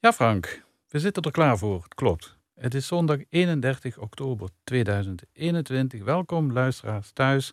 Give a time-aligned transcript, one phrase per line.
[0.00, 1.82] Ja, Frank, we zitten er klaar voor.
[1.82, 2.36] Het klopt.
[2.54, 6.04] Het is zondag 31 oktober 2021.
[6.04, 7.52] Welkom, luisteraars thuis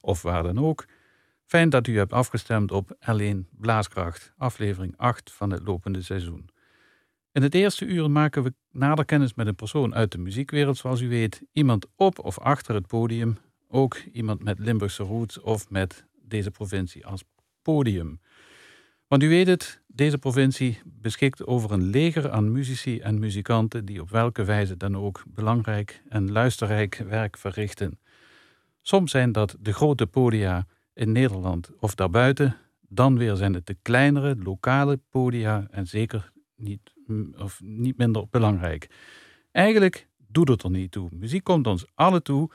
[0.00, 0.86] of waar dan ook.
[1.44, 6.48] Fijn dat u hebt afgestemd op Alleen Blaaskracht, aflevering 8 van het lopende seizoen.
[7.32, 11.00] In het eerste uur maken we nader kennis met een persoon uit de muziekwereld, zoals
[11.00, 11.42] u weet.
[11.52, 13.38] Iemand op of achter het podium,
[13.68, 17.24] ook iemand met Limburgse roots of met deze provincie als
[17.62, 18.20] podium.
[19.12, 24.00] Want u weet het, deze provincie beschikt over een leger aan muzici en muzikanten die
[24.00, 27.98] op welke wijze dan ook belangrijk en luisterrijk werk verrichten.
[28.80, 33.76] Soms zijn dat de grote podia in Nederland of daarbuiten, dan weer zijn het de
[33.82, 36.92] kleinere, lokale podia en zeker niet,
[37.36, 38.90] of niet minder belangrijk.
[39.50, 41.08] Eigenlijk doet het er niet toe.
[41.12, 42.50] Muziek komt ons alle toe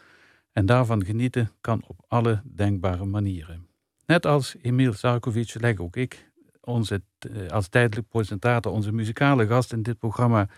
[0.51, 3.67] en daarvan genieten kan op alle denkbare manieren.
[4.05, 6.26] Net als Emil Sarkovic leg ook ik
[6.67, 10.49] onze, eh, als tijdelijk presentator onze muzikale gast in dit programma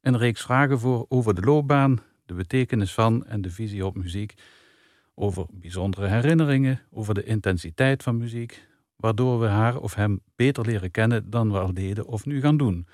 [0.00, 4.34] een reeks vragen voor over de loopbaan, de betekenis van en de visie op muziek,
[5.14, 10.90] over bijzondere herinneringen, over de intensiteit van muziek, waardoor we haar of hem beter leren
[10.90, 12.86] kennen dan we al deden of nu gaan doen.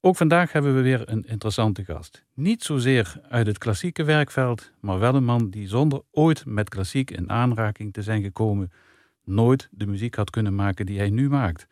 [0.00, 2.24] Ook vandaag hebben we weer een interessante gast.
[2.34, 7.10] Niet zozeer uit het klassieke werkveld, maar wel een man die zonder ooit met klassiek
[7.10, 8.72] in aanraking te zijn gekomen,
[9.26, 11.66] nooit de muziek had kunnen maken die hij nu maakt.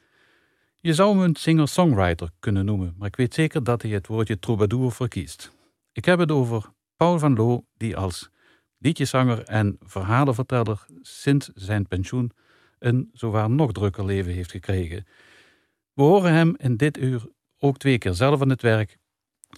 [0.80, 4.38] Je zou hem een singer-songwriter kunnen noemen, maar ik weet zeker dat hij het woordje
[4.38, 5.52] troubadour verkiest.
[5.92, 8.30] Ik heb het over Paul van Loo, die als
[8.78, 12.32] liedjeszanger en verhalenverteller sinds zijn pensioen
[12.78, 15.06] een zowaar nog drukker leven heeft gekregen.
[15.92, 17.26] We horen hem in dit uur
[17.58, 18.98] ook twee keer zelf aan het werk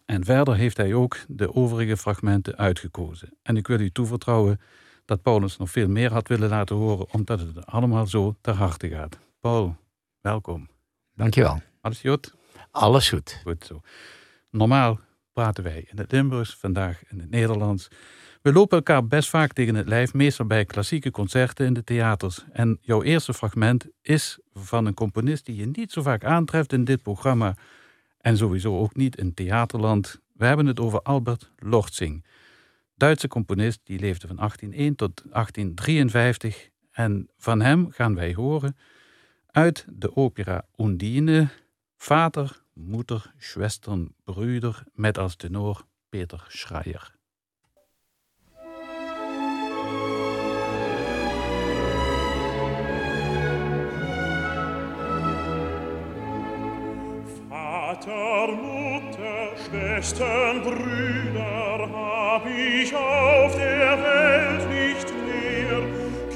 [0.04, 3.38] en verder heeft hij ook de overige fragmenten uitgekozen.
[3.42, 4.60] En ik wil u toevertrouwen
[5.06, 8.88] dat Paulus nog veel meer had willen laten horen, omdat het allemaal zo ter harte
[8.88, 9.18] gaat.
[9.40, 9.76] Paul,
[10.20, 10.68] welkom.
[11.14, 11.60] Dankjewel.
[11.80, 12.34] Alles goed?
[12.70, 13.40] Alles goed.
[13.42, 13.80] Goed zo.
[14.50, 15.00] Normaal
[15.32, 17.88] praten wij in het Limburgs, vandaag in het Nederlands.
[18.42, 22.44] We lopen elkaar best vaak tegen het lijf, meestal bij klassieke concerten in de theaters.
[22.52, 26.84] En jouw eerste fragment is van een componist die je niet zo vaak aantreft in
[26.84, 27.54] dit programma.
[28.18, 30.20] En sowieso ook niet in theaterland.
[30.32, 32.24] We hebben het over Albert Lortzing.
[32.96, 36.70] Duitse componist, die leefde van 1801 tot 1853.
[36.90, 38.76] En van hem gaan wij horen
[39.46, 41.48] uit de opera Undine,
[41.96, 47.14] Vater, Moeder, Schwestern, Brüder, met als tenor Peter Schreier.
[57.48, 58.85] Vater, Mutter,
[59.68, 65.82] Schwestern, Brüder, hab ich auf der Welt nicht mehr,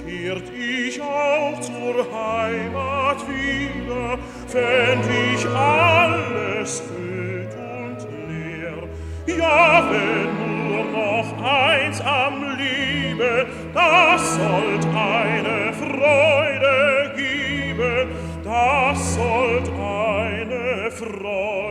[0.04, 4.18] kehrt ich auch zur Heimat wieder,
[4.48, 7.98] fänd ich alles öd und
[8.28, 9.38] leer.
[9.38, 18.08] Ja, wenn nur noch eins am Liebe, das sollt eine Freude geben,
[18.42, 21.69] das sollt eine Freude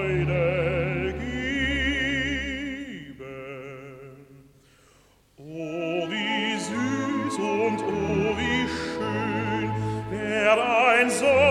[10.57, 11.48] er ein Sohn.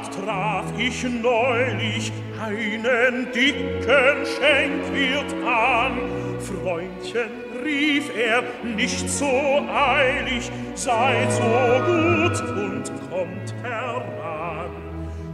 [0.00, 5.98] Reichsstadt traf ich neulich einen dicken Schenkwirt an.
[6.40, 7.30] Freundchen,
[7.64, 9.26] rief er, nicht so
[9.72, 11.42] eilig, seid so
[11.86, 14.70] gut und kommt heran.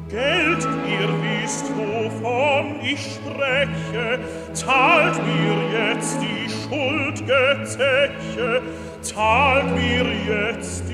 [0.08, 4.20] Geld, ihr wisst, wovon ich spreche,
[4.52, 8.62] zahlt mir jetzt die schuld'ge Zeche,
[9.00, 10.85] zahlt mir jetzt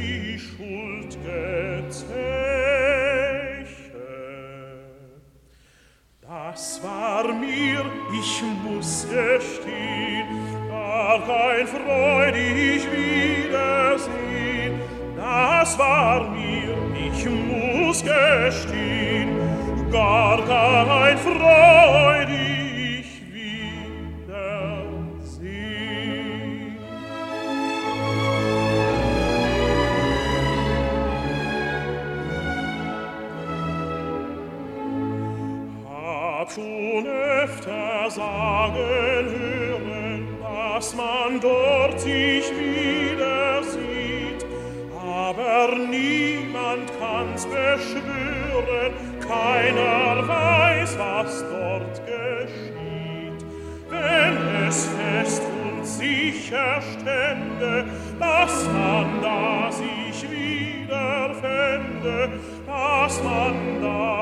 [62.02, 62.30] Sünde,
[62.66, 64.21] dass man da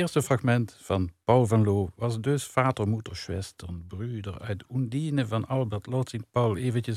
[0.00, 5.46] eerste fragment van Paul van Loo was dus Vater, Moeder, Schwestern, Brüder uit Undine van
[5.46, 6.24] Albert Lotzing.
[6.30, 6.96] Paul, eventjes.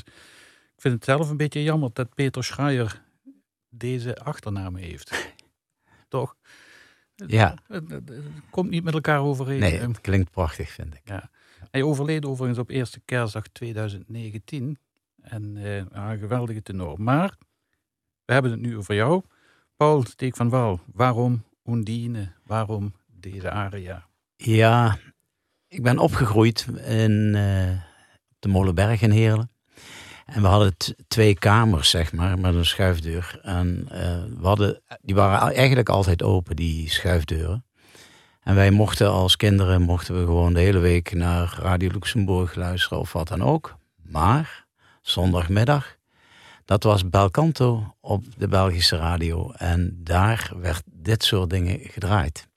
[0.74, 3.02] Ik vind het zelf een beetje jammer dat Peter Schreier
[3.68, 5.32] deze achternaam heeft.
[6.08, 6.36] Toch?
[7.14, 9.60] Ja, Het, het- het komt niet met elkaar overeen.
[9.60, 11.00] nee, het klinkt prachtig, vind ik.
[11.04, 11.30] Ja.
[11.70, 14.78] Hij overleed overigens op eerste kerstdag 2019.
[15.20, 17.00] En eh, een geweldige tenor.
[17.00, 17.36] Maar
[18.24, 19.22] we hebben het nu over jou.
[19.76, 22.32] Paul Steek van Wal, waarom Undine?
[22.46, 24.06] Waarom deze aria?
[24.36, 24.98] Ja,
[25.68, 27.80] ik ben opgegroeid in eh,
[28.38, 29.50] de Molenberg in Heerlen.
[30.26, 30.74] En we hadden
[31.08, 33.38] twee kamers, zeg maar, met een schuifdeur.
[33.42, 37.64] En eh, we hadden, die waren eigenlijk altijd open, die schuifdeuren.
[38.40, 42.98] En wij mochten als kinderen mochten we gewoon de hele week naar Radio Luxemburg luisteren
[42.98, 43.76] of wat dan ook.
[44.02, 44.66] Maar
[45.02, 45.93] zondagmiddag,
[46.64, 49.52] dat was Belcanto op de Belgische radio.
[49.52, 52.48] En daar werd dit soort dingen gedraaid.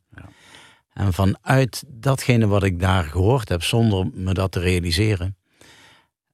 [0.94, 5.38] En vanuit datgene wat ik daar gehoord heb, zonder me dat te realiseren,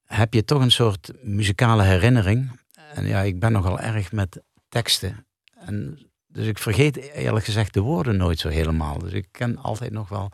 [0.04, 2.60] heb je toch een soort muzikale herinnering.
[2.94, 5.26] En ja, ik ben nogal erg met teksten.
[5.54, 8.98] En dus ik vergeet eerlijk gezegd de woorden nooit zo helemaal.
[8.98, 10.30] Dus ik ken altijd nog wel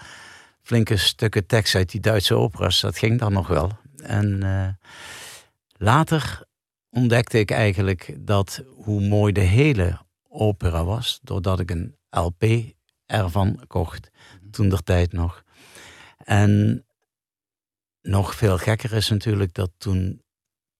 [0.62, 2.80] flinke stukken tekst uit die Duitse operas.
[2.80, 3.78] Dat ging dan nog wel.
[3.96, 4.88] En eh,
[5.76, 6.42] later
[6.90, 9.98] ontdekte ik eigenlijk dat hoe mooi de hele
[10.28, 12.44] opera was, doordat ik een LP
[13.06, 14.10] ervan kocht.
[14.50, 15.44] Toen der tijd nog.
[16.24, 16.84] En
[18.02, 20.22] nog veel gekker is natuurlijk dat toen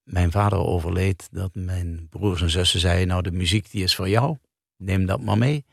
[0.02, 4.08] mijn vader overleed, dat mijn broers en zussen zeiden: Nou, de muziek die is voor
[4.08, 4.36] jou,
[4.76, 5.64] neem dat maar mee.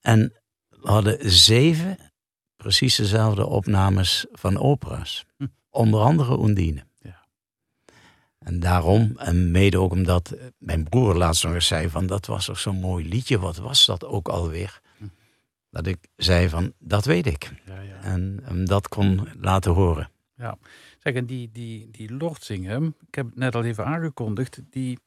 [0.00, 0.32] En
[0.68, 2.12] we hadden zeven
[2.56, 5.24] precies dezelfde opnames van opera's.
[5.36, 5.46] Hm.
[5.70, 6.85] Onder andere Undine.
[8.46, 8.52] Ja.
[8.52, 12.44] En daarom, en mede ook omdat mijn broer laatst nog eens zei: van dat was
[12.44, 14.80] toch zo'n mooi liedje, wat was dat ook alweer?
[15.70, 17.52] Dat ik zei: van dat weet ik.
[17.66, 18.00] Ja, ja.
[18.02, 20.10] En hem dat kon laten horen.
[20.98, 24.98] Zeg, en die, die, die Lortzingen, ik heb het net al even aangekondigd, die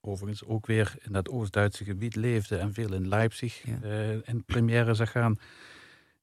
[0.00, 3.78] overigens ook weer in dat Oost-Duitse gebied leefde en veel in Leipzig Ja.
[3.82, 5.38] eh, in première zag gaan.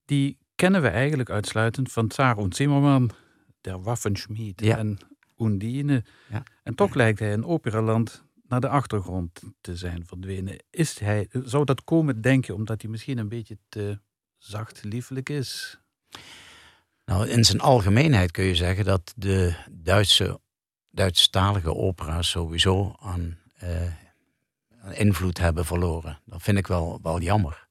[0.05, 3.11] Die kennen we eigenlijk uitsluitend van Tsar und Zimmermann,
[3.61, 4.77] Der Waffenschmied Ja.
[4.77, 4.97] en
[5.37, 6.03] Undine.
[6.29, 6.43] Ja.
[6.63, 10.63] En toch lijkt hij in operaland naar de achtergrond te zijn verdwenen.
[10.69, 13.99] Is hij, zou dat komen, denk je, omdat hij misschien een beetje te
[14.37, 15.79] zacht liefelijk is?
[17.05, 20.39] Nou, in zijn algemeenheid kun je zeggen dat de Duitse,
[20.91, 23.81] Duitsstalige opera's sowieso aan, eh,
[24.79, 26.19] aan invloed hebben verloren.
[26.25, 27.67] Dat vind ik wel, wel jammer.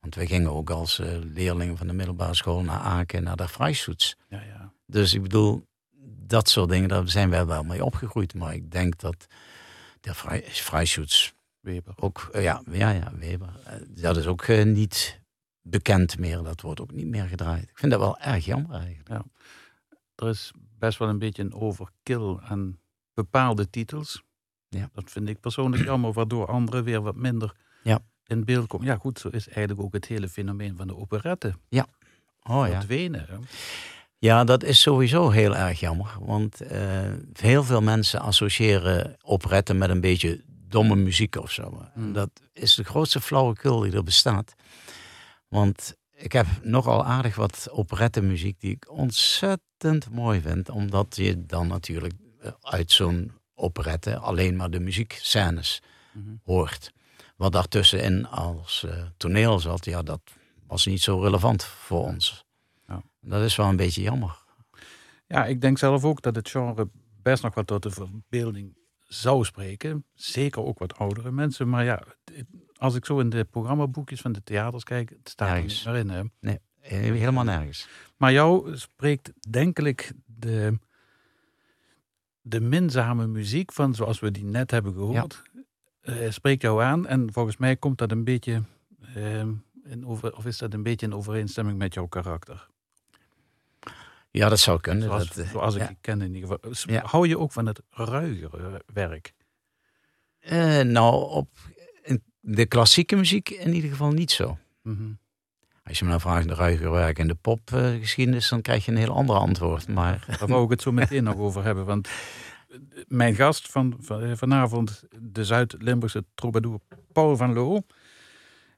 [0.00, 3.48] Want wij gingen ook als eh, leerlingen van de middelbare school naar Aken, naar de
[3.48, 4.14] Freischutz.
[4.28, 4.72] Ja, ja.
[4.86, 5.66] Dus ik bedoel,
[6.26, 8.34] dat soort dingen, daar zijn wij wel mee opgegroeid.
[8.34, 9.26] Maar ik denk dat
[10.00, 11.92] de Frei- Freischutz Weber.
[11.96, 15.20] ook, eh, ja, ja, ja, Weber, eh, dat is ook eh, niet
[15.62, 16.42] bekend meer.
[16.42, 17.62] Dat wordt ook niet meer gedraaid.
[17.62, 19.08] Ik vind dat wel erg jammer eigenlijk.
[20.14, 22.78] er is best wel een beetje een overkill aan
[23.14, 24.22] bepaalde titels.
[24.68, 24.90] Ja.
[24.92, 27.98] Dat vind ik persoonlijk jammer, waardoor anderen weer wat minder Ja.
[28.26, 28.86] in beeld komen.
[28.86, 31.54] Ja, goed, zo is eigenlijk ook het hele fenomeen van de operette
[32.46, 32.78] Oh ja.
[32.78, 33.26] verdwenen.
[33.28, 33.36] hè.
[34.24, 36.16] Ja, dat is sowieso heel erg jammer.
[36.20, 41.86] Want eh, heel veel mensen associëren operetten met een beetje domme muziek of zo.
[41.94, 42.12] Hmm.
[42.12, 44.54] Dat is de grootste flauwekul die er bestaat.
[45.48, 50.70] Want ik heb nogal aardig wat operettenmuziek die ik ontzettend mooi vind.
[50.70, 56.34] Omdat je dan natuurlijk eh, uit zo'n operette alleen maar de muziekscènes Mhm.
[56.44, 56.92] hoort.
[57.36, 60.20] Wat daartussenin als eh, toneel zat, ja, dat
[60.66, 62.43] was niet zo relevant voor ons.
[63.24, 64.42] Dat is wel een beetje jammer.
[65.26, 66.88] Ja, ik denk zelf ook dat het genre
[67.22, 70.04] best nog wat tot de verbeelding zou spreken.
[70.14, 71.68] Zeker ook wat oudere mensen.
[71.68, 72.02] Maar ja,
[72.76, 75.84] als ik zo in de programmaboekjes van de theaters kijk, het staat er Nergens.
[75.84, 76.08] niet meer in.
[76.08, 76.22] Hè?
[76.40, 77.88] Nee, eh, helemaal nergens.
[78.16, 80.78] Maar jou spreekt denkelijk de,
[82.40, 85.42] de minzame muziek van zoals we die net hebben gehoord,
[86.00, 87.06] eh, spreekt jou aan.
[87.06, 88.62] En volgens mij komt dat een beetje,
[89.14, 89.40] eh,
[89.84, 92.68] in over, of is dat een beetje in overeenstemming met jouw karakter.
[94.38, 95.02] Ja, dat zou kunnen.
[95.02, 95.94] Zoals, dat, eh, zoals ik ja.
[96.00, 97.00] ken in ieder geval.
[97.02, 99.34] Hou je ook van het ruigere werk?
[100.38, 101.48] Eh, nou, op
[102.02, 104.58] in de klassieke muziek in ieder geval niet zo.
[104.82, 105.12] Mhm.
[105.84, 108.96] Als je me nou vraagt de ruiger werk en de popgeschiedenis, dan krijg je een
[108.96, 109.88] heel ander antwoord.
[109.88, 111.84] Maar Daar wou ik het zo meteen nog over hebben.
[111.84, 112.08] Want
[113.08, 116.78] mijn gast van, van eh, vanavond, de Zuid-Limburgse troubadour
[117.12, 117.80] Paul van Loo.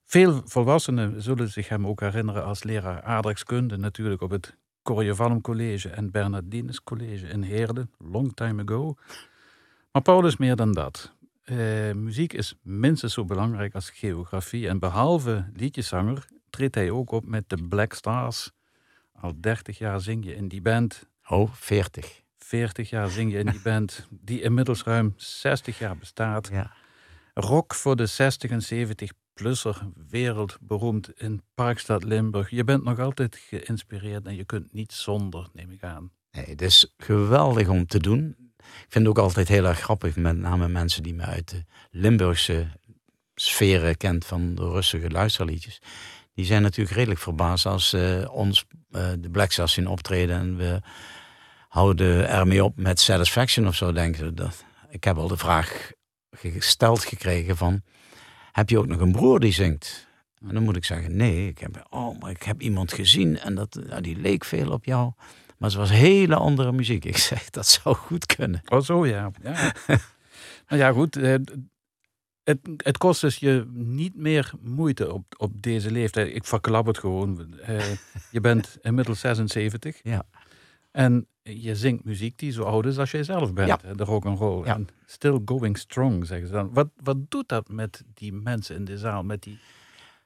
[0.05, 3.77] Veel volwassenen zullen zich hem ook herinneren als leraar aardrijkskunde.
[3.77, 7.90] Natuurlijk op het Corrie College en Bernardinus College in Heerlen.
[7.99, 8.95] Long time ago.
[9.93, 11.14] Maar Paul is meer dan dat.
[11.45, 11.57] Eh,
[11.93, 14.69] muziek is minstens zo belangrijk als geografie.
[14.69, 18.50] En behalve liedjeszanger treedt hij ook op met de Black Stars.
[19.12, 21.09] Al 30 jaar zing je in die band.
[21.28, 22.23] oh, 40.
[22.38, 26.49] 40 jaar zing je in die band, die inmiddels ruim 60 jaar bestaat.
[26.52, 26.73] Ja.
[27.35, 29.76] Rock voor de 60 en 70 plusser,
[30.11, 32.50] wereldberoemd in Parkstad Limburg.
[32.50, 36.11] Je bent nog altijd geïnspireerd en je kunt niet zonder, neem ik aan.
[36.31, 38.37] Nee, het is geweldig om te doen.
[38.57, 41.64] Ik vind het ook altijd heel erg grappig, met name mensen die me uit de
[41.90, 42.66] Limburgse
[43.35, 45.81] sferen kent van de rustige luisterliedjes.
[46.35, 50.81] Die zijn natuurlijk redelijk verbaasd als ze ons eh, de Black zien optreden en we
[51.69, 54.35] houden ermee op met Satisfaction of zo, denken ze.
[54.35, 55.90] Dat, ik heb al de vraag
[56.31, 57.83] gesteld gekregen van,
[58.57, 60.07] heb je ook nog een broer die zingt?
[60.49, 63.55] En dan moet ik zeggen, nee, ik heb, oh, maar ik heb iemand gezien en
[63.55, 65.13] dat, ja, die leek veel op jou.
[65.59, 67.05] Maar het was hele andere muziek.
[67.15, 68.61] Ik zeg, dat zou goed kunnen.
[68.69, 69.31] Oh, zo ja.
[69.43, 69.73] ja.
[70.69, 71.17] nou ja, goed.
[71.17, 71.35] eh,
[72.45, 76.35] Het, het kost dus je niet meer moeite op, op deze leeftijd.
[76.35, 77.59] Ik verklap het gewoon.
[77.61, 77.85] Eh,
[78.31, 80.01] je bent inmiddels 76.
[80.03, 80.27] Ja.
[80.97, 83.69] En je zingt muziek die zo oud is als jij zelf bent.
[83.69, 83.95] Ja.
[83.95, 84.65] De rock and roll.
[84.65, 84.75] Ja.
[84.75, 86.73] En still going strong, zeggen ze dan.
[86.73, 89.23] Wat, wat doet dat met die mensen in de zaal?
[89.23, 89.59] Met die,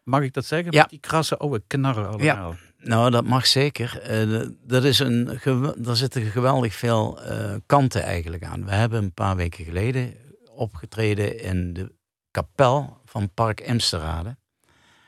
[0.03, 0.73] mag ik dat zeggen?
[0.73, 0.81] Ja.
[0.81, 2.55] Met die krasse oude knarren allemaal.
[2.79, 4.01] Nou, dat mag zeker.
[4.01, 5.39] Eh, dat is een,
[5.79, 8.65] daar zitten geweldig veel eh, kanten eigenlijk aan.
[8.65, 10.15] We hebben een paar weken geleden
[10.55, 11.93] opgetreden in de
[12.31, 14.37] kapel van Park Emsterade.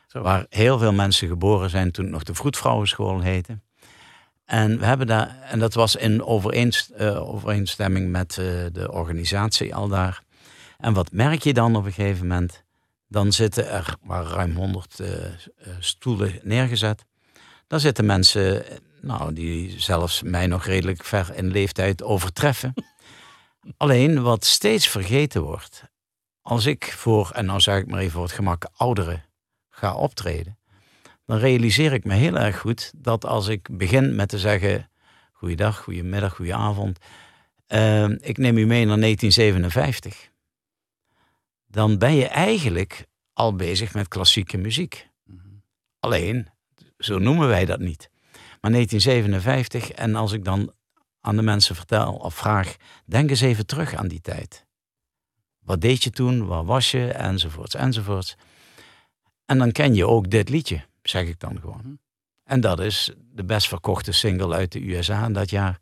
[0.07, 0.23] Zo.
[0.23, 3.59] Waar heel veel mensen geboren zijn toen het nog de Vroedvrouwenschool heette.
[4.45, 9.89] En we hebben daar, en dat was in eh, overeenstemming met eh, de organisatie al
[9.89, 10.23] daar.
[10.79, 12.63] En wat merk je dan op een gegeven moment?
[13.09, 15.09] Dan zitten er, waar ruim 100 eh,
[15.79, 17.05] stoelen neergezet.
[17.67, 18.65] Daar zitten mensen,
[19.01, 22.75] nou, die zelfs mij nog redelijk ver in leeftijd overtreffen.
[23.77, 25.83] Alleen wat steeds vergeten wordt,
[26.43, 29.25] als ik voor, en nou zeg ik maar even voor het gemak, ouderen
[29.71, 30.59] ga optreden,
[31.33, 34.91] dan realiseer ik me heel erg goed dat als ik begin met te zeggen:
[35.33, 36.99] Goeiedag, goedemiddag, goedenavond,
[37.67, 40.31] eh, ik neem u mee naar 1957,
[41.67, 45.09] dan ben je eigenlijk al bezig met klassieke muziek.
[45.25, 45.49] Mhm.
[46.01, 46.49] Alleen,
[46.99, 48.11] zo noemen wij dat niet.
[48.61, 50.73] Maar 1957, en als ik dan
[51.21, 54.67] aan de mensen vertel of vraag, denk eens even terug aan die tijd.
[55.59, 56.47] Wat deed je toen?
[56.47, 57.13] Waar was je?
[57.13, 58.37] Enzovoorts, enzovoorts.
[59.47, 61.99] En dan ken je ook dit liedje, zeg ik dan gewoon.
[62.45, 65.79] En dat is de best verkochte single uit de USA in dat jaar.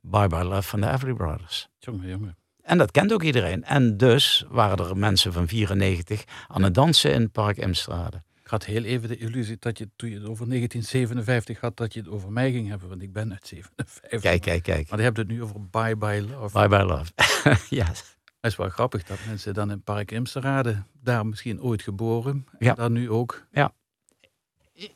[0.00, 1.68] Bye Bye Love van de Everly Brothers.
[1.78, 2.36] Jongen, jongen.
[2.62, 3.64] En dat kent ook iedereen.
[3.64, 8.22] En dus waren er mensen van 94 aan het dansen in het Park Emstrade.
[8.42, 11.92] Ik had heel even de illusie dat je toen je het over 1957 had, dat
[11.94, 14.20] je het over mij ging hebben, want ik ben uit 57.
[14.20, 14.88] Kijk, kijk, kijk.
[14.88, 16.58] Maar je hebt het nu over Bye Bye Love.
[16.58, 17.12] Bye Bye Love.
[17.76, 22.46] ja, Het is wel grappig dat mensen dan in Park Imsterade, daar misschien ooit geboren,
[22.58, 22.68] Ja.
[22.70, 23.46] en dan nu ook.
[23.52, 23.72] Ja.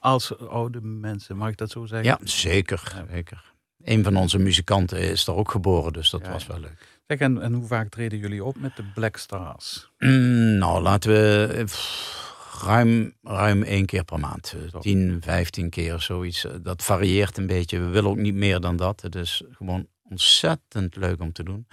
[0.01, 2.07] Als oude mensen, mag ik dat zo zeggen?
[2.09, 3.53] ja zeker, zeker.
[3.85, 7.01] Een van onze muzikanten is er ook geboren, dus dat Ja, was wel leuk.
[7.07, 9.91] Zeg, en, en hoe vaak treden jullie op met de Black Stars?
[9.99, 14.55] Mm, nou, laten we pff, ruim, ruim één keer per maand.
[14.71, 14.79] Zo.
[14.79, 16.45] 10, 15 keer zoiets.
[16.45, 17.79] Eh, Dat varieert een beetje.
[17.79, 19.01] We willen ook niet meer dan dat.
[19.01, 21.67] Het is gewoon ontzettend leuk om te doen.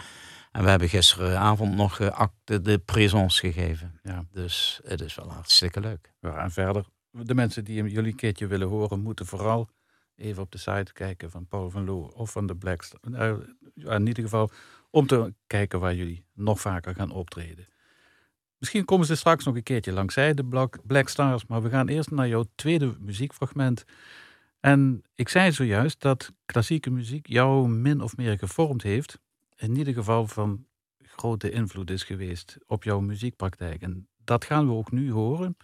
[0.51, 3.99] En we hebben gisteravond nog eh, acte de présence gegeven.
[4.03, 4.25] Ja.
[4.31, 6.13] Dus het is wel hartstikke leuk.
[6.21, 6.85] Ja, en verder,
[7.23, 9.69] de mensen die jullie een keertje willen horen, moeten vooral
[10.15, 12.87] even op de site kijken van Paul van Loo of van de Black.
[13.01, 14.51] Nou, ja, in ieder geval
[14.89, 17.67] om te kijken waar jullie nog vaker gaan optreden.
[18.57, 21.87] Misschien komen ze straks nog een keertje langs zij, de Black Stars, maar we gaan
[21.87, 23.83] eerst naar jouw tweede muziekfragment.
[24.59, 29.19] En ik zei zojuist dat klassieke muziek jou min of meer gevormd heeft.
[29.55, 30.65] in ieder geval van
[31.01, 33.81] grote invloed is geweest op jouw muziekpraktijk.
[33.81, 35.57] En dat gaan we ook nu horen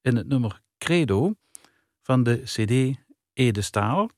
[0.00, 1.34] in het nummer Credo
[2.00, 2.98] van de CD
[3.32, 4.10] Ede Staal.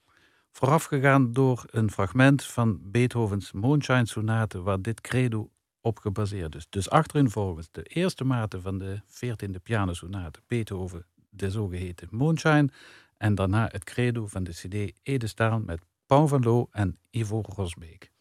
[0.52, 6.66] Voorafgegaan door een fragment van Beethovens Moonshine Sonate, waar dit credo op gebaseerd is.
[6.68, 12.68] Dus achterin volgens de eerste mate van de 14e pianosonate Beethoven, de zogeheten Moonshine,
[13.16, 17.42] en daarna het credo van de CD Ede Staal met Paul van Loo en Ivo
[17.47, 18.13] Rosbeek.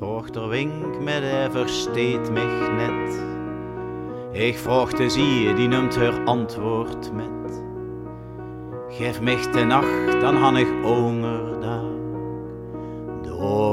[0.00, 3.24] Vroeg der wink, met de versteet mich net.
[4.32, 7.62] Ik vroeg de zie, die noemt haar antwoord met.
[8.88, 11.98] Geef mich de nacht, dan han ik honger daar.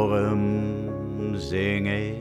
[0.10, 2.16] Hem zing ik.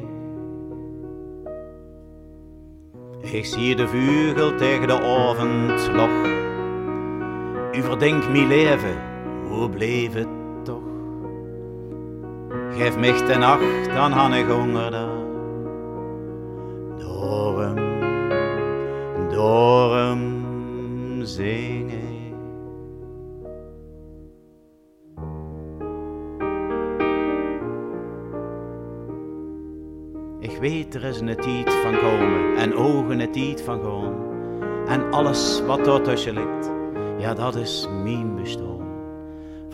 [3.33, 6.27] Ik zie de vugel tegen de avondlog.
[7.73, 8.97] U verdenkt mi leven,
[9.49, 10.46] hoe bleef het
[12.77, 15.25] Geef mich de nacht, dan han ik honger daar.
[19.31, 22.35] Door hem zing ik.
[30.39, 34.15] Ik weet er is een tijd van komen en ogen een tijd van gaan.
[34.87, 36.71] En alles wat er tussen ligt,
[37.19, 38.86] ja dat is mijn bestaan.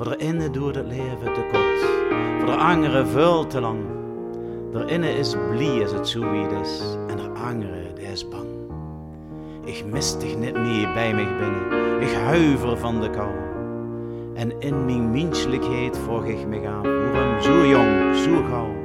[0.03, 1.81] Voor de ene doet het leven te kort
[2.39, 3.81] voor de andere veel te lang.
[4.73, 8.47] Der inne is blij als het zo is, en de andere die is bang.
[9.65, 13.31] Ik mis dich niet meer bij mij binnen, ik huiver van de kou.
[14.35, 18.82] En in mijn menselijkheid vroeg ik me af, waarom zo jong, zo gauw.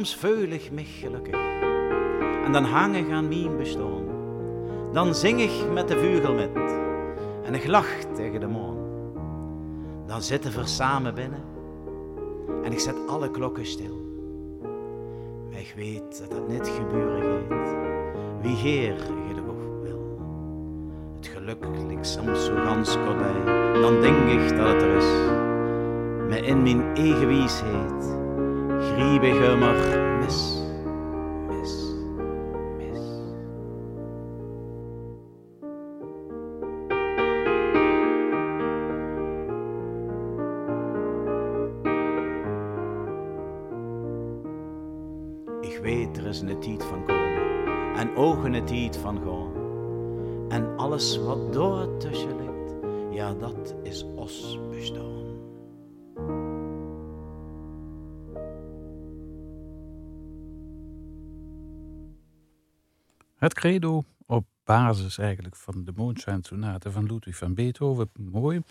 [0.00, 1.34] Soms veul mich gelukkig
[2.44, 4.04] en dan hang ik aan mijn bestaan.
[4.92, 6.50] Dan zing ik met de vugel met
[7.44, 8.76] en ik lach tegen de maan.
[10.06, 11.42] Dan zitten we samen binnen
[12.62, 14.00] en ik zet alle klokken stil.
[15.50, 17.76] Maar ik weet dat dat niet gebeuren gaat.
[18.42, 20.18] Wie Heer gelukkig wil.
[21.16, 23.44] Het geluk ligt soms zo gans voorbij,
[23.80, 25.10] dan denk ik dat het er is.
[26.28, 28.19] Maar in mijn eigen wiesheid
[29.00, 29.56] griebige
[30.20, 30.60] mis,
[31.48, 31.72] mis,
[32.76, 33.00] mis.
[45.60, 49.48] Ik weet er is een tijd van komen en ogen een tijd van gaan.
[50.48, 52.74] En alles wat door tussen ligt,
[53.10, 55.29] ja dat is os bestaan.
[63.40, 68.10] Het credo op basis eigenlijk van de Moonshine Sonate van Ludwig van Beethoven.
[68.14, 68.62] Mooi.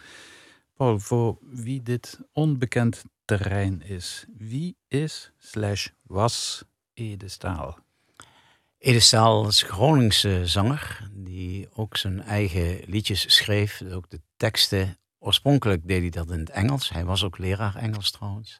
[0.73, 7.77] Paul, voor wie dit onbekend terrein is, wie is slash was Ede Staal?
[8.77, 14.97] Ede Staal is Groningse zanger die ook zijn eigen liedjes schreef, ook de teksten.
[15.19, 16.89] Oorspronkelijk deed hij dat in het Engels.
[16.89, 18.59] Hij was ook leraar Engels trouwens.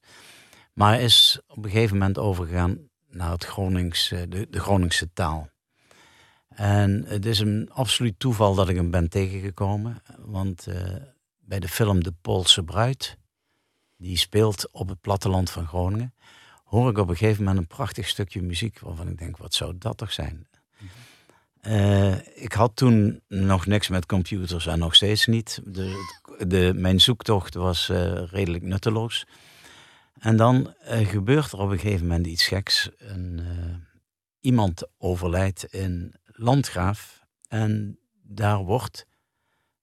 [0.73, 5.49] Maar is op een gegeven moment overgegaan naar het Groningse, de, de Groningse taal.
[6.59, 10.01] En het is een absoluut toeval dat ik hem ben tegengekomen.
[10.17, 10.75] Want uh,
[11.39, 13.17] bij de film De Poolse Bruid
[13.97, 16.13] die speelt op het platteland van Groningen,
[16.63, 19.75] hoor ik op een gegeven moment een prachtig stukje muziek waarvan ik denk, wat zou
[19.77, 20.47] dat toch zijn?
[21.61, 25.61] Eh, ik had toen nog niks met computers en nog steeds niet.
[25.65, 26.15] De,
[26.47, 29.25] de, mijn zoektocht was eh, redelijk nutteloos.
[30.19, 32.89] En dan eh, gebeurt er op een gegeven moment iets geks.
[32.97, 33.41] Een,
[34.39, 37.25] iemand overlijdt in Landgraaf.
[37.47, 39.05] En daar wordt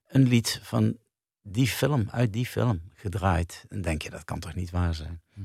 [0.06, 0.98] een lied van
[1.42, 3.64] die film, uit die film, gedraaid.
[3.68, 5.22] En denk je, dat kan toch niet waar zijn?
[5.32, 5.40] Hm.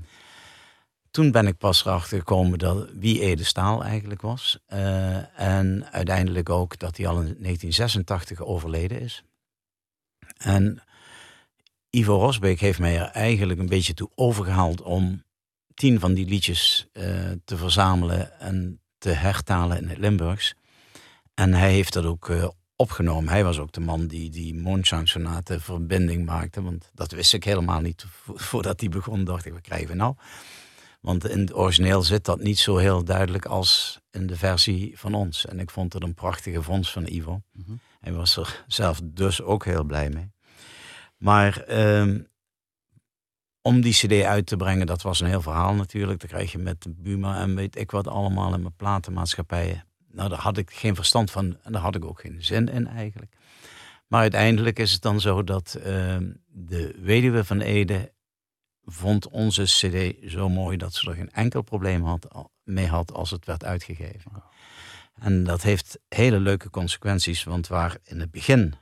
[1.12, 4.60] Toen ben ik pas erachter gekomen dat, wie Ede Staal eigenlijk was.
[4.74, 9.24] Uh, en uiteindelijk ook dat hij al in 1986 overleden is.
[10.38, 10.84] En
[11.90, 15.24] Ivo Rosbeek heeft mij er eigenlijk een beetje toe overgehaald om
[15.74, 20.56] tien van die liedjes uh, te verzamelen en te hertalen in het Limburgs.
[21.42, 23.30] En hij heeft dat ook uh, opgenomen.
[23.30, 26.62] Hij was ook de man die die Moonshine Sonate verbinding maakte.
[26.62, 28.06] Want dat wist ik helemaal niet.
[28.50, 30.16] Voordat hij begon dacht ik, wat krijgen we nou?
[31.00, 35.14] Want in het origineel zit dat niet zo heel duidelijk als in de versie van
[35.14, 35.46] ons.
[35.46, 37.42] En ik vond het een prachtige vondst van Ivo.
[37.52, 40.32] Mm Hij was er zelf dus ook heel blij mee.
[41.18, 42.22] Maar ehm,
[43.62, 46.20] om die cd uit te brengen, dat was een heel verhaal natuurlijk.
[46.20, 49.90] Dan krijg je met Buma en weet ik wat allemaal in mijn platenmaatschappijen.
[50.12, 52.88] Nou, daar had ik geen verstand van en daar had ik ook geen zin in
[52.88, 53.36] eigenlijk.
[54.08, 58.12] Maar uiteindelijk is het dan zo dat ehm, de weduwe van Ede
[58.86, 62.28] vond onze CD zo mooi dat ze er geen enkel probleem had,
[62.64, 64.32] mee had als het werd uitgegeven.
[65.14, 68.74] En dat heeft hele leuke consequenties, want waar in het begin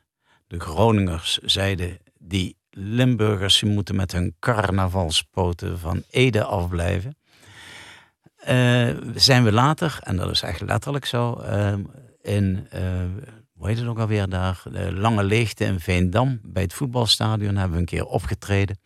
[0.48, 7.18] de Groningers zeiden: die Limburgers moeten met hun carnavalspoten van Ede afblijven.
[8.48, 11.74] Uh, zijn we later, en dat is echt letterlijk zo, uh,
[12.22, 12.82] in, uh,
[13.54, 17.74] hoe heet het ook alweer daar, de Lange Leegte in Veendam, bij het voetbalstadion, hebben
[17.74, 18.80] we een keer opgetreden.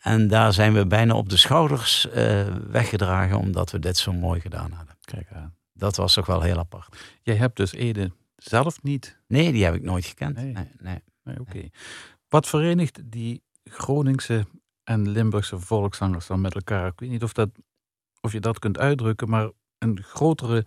[0.00, 2.14] En daar zijn we bijna op de schouders uh,
[2.70, 4.96] weggedragen omdat we dit zo mooi gedaan hadden.
[5.00, 5.54] Kijk aan.
[5.72, 6.96] Dat was toch wel heel apart.
[7.22, 9.18] Jij hebt dus Ede zelf niet?
[9.26, 10.36] Nee, die heb ik nooit gekend.
[10.36, 11.02] Nee, nee.
[11.24, 11.40] nee.
[11.40, 11.68] Oké.
[12.28, 14.46] Wat verenigt die Groningse
[14.84, 16.86] en Limburgse volkszangers dan met elkaar?
[16.86, 17.50] Ik weet niet of, dat,
[18.20, 20.66] of je dat kunt uitdrukken, maar een grotere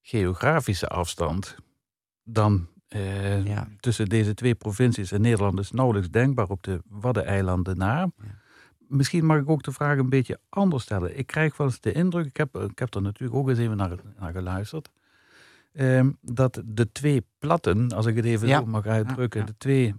[0.00, 1.56] geografische afstand
[2.22, 3.68] dan eh, ja.
[3.80, 8.10] tussen deze twee provincies in Nederland is nauwelijks denkbaar op de Waddeneilanden na.
[8.22, 8.40] Ja
[8.92, 11.18] misschien mag ik ook de vraag een beetje anders stellen.
[11.18, 13.76] Ik krijg wel eens de indruk, ik heb, ik heb er natuurlijk ook eens even
[13.76, 14.90] naar, naar geluisterd,
[15.72, 19.94] ehm, dat de twee platten, als ik het even zo mag uitdrukken, de twee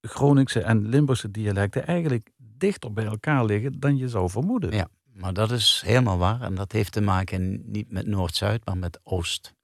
[0.00, 4.72] Groningse en Limburgse dialecten eigenlijk dichter bij elkaar liggen dan je zou vermoeden.
[4.72, 6.40] Ja, maar dat is helemaal waar.
[6.40, 9.54] En dat heeft te maken niet met Noord-Zuid, maar met Oost.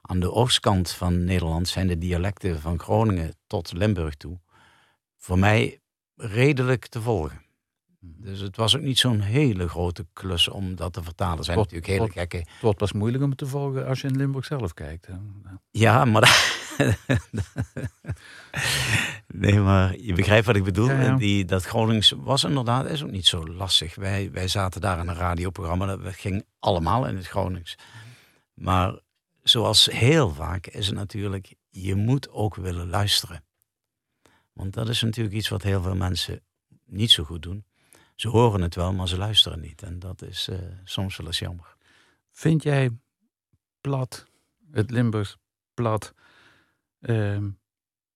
[0.00, 4.40] Aan de oostkant van Nederland zijn de dialecten van Groningen tot Limburg toe
[5.16, 5.80] voor mij
[6.16, 7.42] redelijk te volgen.
[8.02, 11.44] Dus het was ook niet zo'n hele grote klus om dat te vertalen.
[11.44, 12.36] zijn natuurlijk hele tot, gekke...
[12.36, 15.08] Het wordt pas moeilijk om te volgen als je in Limburg zelf kijkt.
[15.70, 16.54] Ja, maar...
[19.26, 21.16] nee, maar je begrijpt wat ik bedoel.
[21.16, 23.94] Die, dat Gronings was inderdaad is ook niet zo lastig.
[23.94, 25.96] Wij, wij zaten daar in een radioprogramma.
[25.96, 27.78] Dat ging allemaal in het Gronings.
[28.54, 28.98] Maar
[29.42, 31.54] zoals heel vaak is het natuurlijk...
[31.68, 33.44] Je moet ook willen luisteren.
[34.52, 36.42] Want dat is natuurlijk iets wat heel veel mensen
[36.84, 37.64] niet zo goed doen
[38.20, 39.82] ze horen het wel, maar ze luisteren niet.
[39.82, 41.76] En dat is uh, soms wel eens jammer.
[42.30, 42.90] Vind jij
[43.80, 44.26] plat,
[44.70, 45.36] het Limburgs
[45.74, 46.14] plat,
[47.00, 47.38] uh,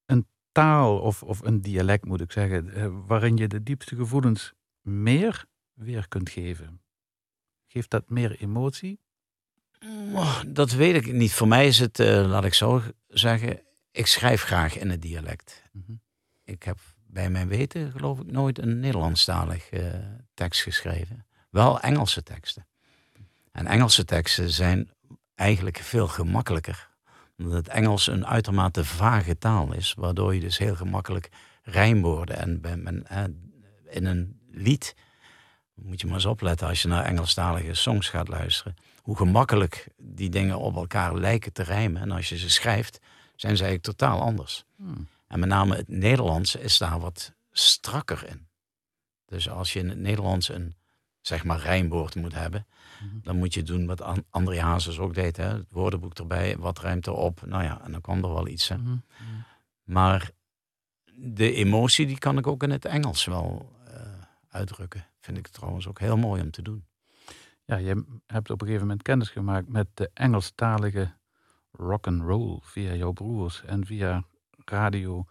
[0.06, 4.52] een taal of, of een dialect moet ik zeggen, uh, waarin je de diepste gevoelens
[4.80, 6.80] meer weer kunt geven?
[7.66, 9.00] Geeft dat meer emotie?
[10.12, 11.32] Oh, dat weet ik niet.
[11.32, 15.62] Voor mij is het, uh, laat ik zo zeggen, ik schrijf graag in het dialect.
[15.72, 16.00] Mm -hmm.
[16.44, 16.78] Ik heb
[17.14, 19.86] bij mijn weten, geloof ik, nooit een Nederlandstalig uh,
[20.34, 21.26] tekst geschreven.
[21.50, 22.66] Wel Engelse teksten.
[23.52, 24.90] En Engelse teksten zijn
[25.34, 26.88] eigenlijk veel gemakkelijker.
[27.38, 31.28] Omdat het Engels een uitermate vage taal is, waardoor je dus heel gemakkelijk
[31.62, 33.24] rijmwoorden en ben, uh,
[33.90, 34.94] in een lied
[35.74, 38.74] moet je maar eens opletten als je naar Engelstalige songs gaat luisteren.
[39.02, 42.02] Hoe gemakkelijk die dingen op elkaar lijken te rijmen.
[42.02, 42.98] En als je ze schrijft,
[43.36, 44.64] zijn ze eigenlijk totaal anders.
[44.76, 45.08] Hmm.
[45.34, 48.48] En met name het Nederlands is daar wat strakker in.
[49.26, 50.74] Dus als je in het Nederlands een
[51.20, 52.66] zeg maar rijmwoord moet hebben,
[53.02, 53.20] mhm.
[53.22, 55.36] dan moet je doen wat André Hazes ook deed.
[55.36, 55.44] Hè?
[55.44, 57.46] Het woordenboek erbij, wat rijmt erop?
[57.46, 58.68] Nou ja, en dan kwam er wel iets.
[58.68, 58.76] Hè?
[58.76, 58.96] Mhm.
[59.82, 60.30] Maar
[61.14, 63.94] de emotie die kan ik ook in het Engels wel uh,
[64.48, 65.06] uitdrukken.
[65.20, 66.84] Vind ik trouwens ook heel mooi om te doen.
[67.64, 71.12] Ja, je hebt op een gegeven moment kennis gemaakt met de Engelstalige
[71.70, 74.24] rock and roll via jouw broers en via
[74.64, 75.26] Radio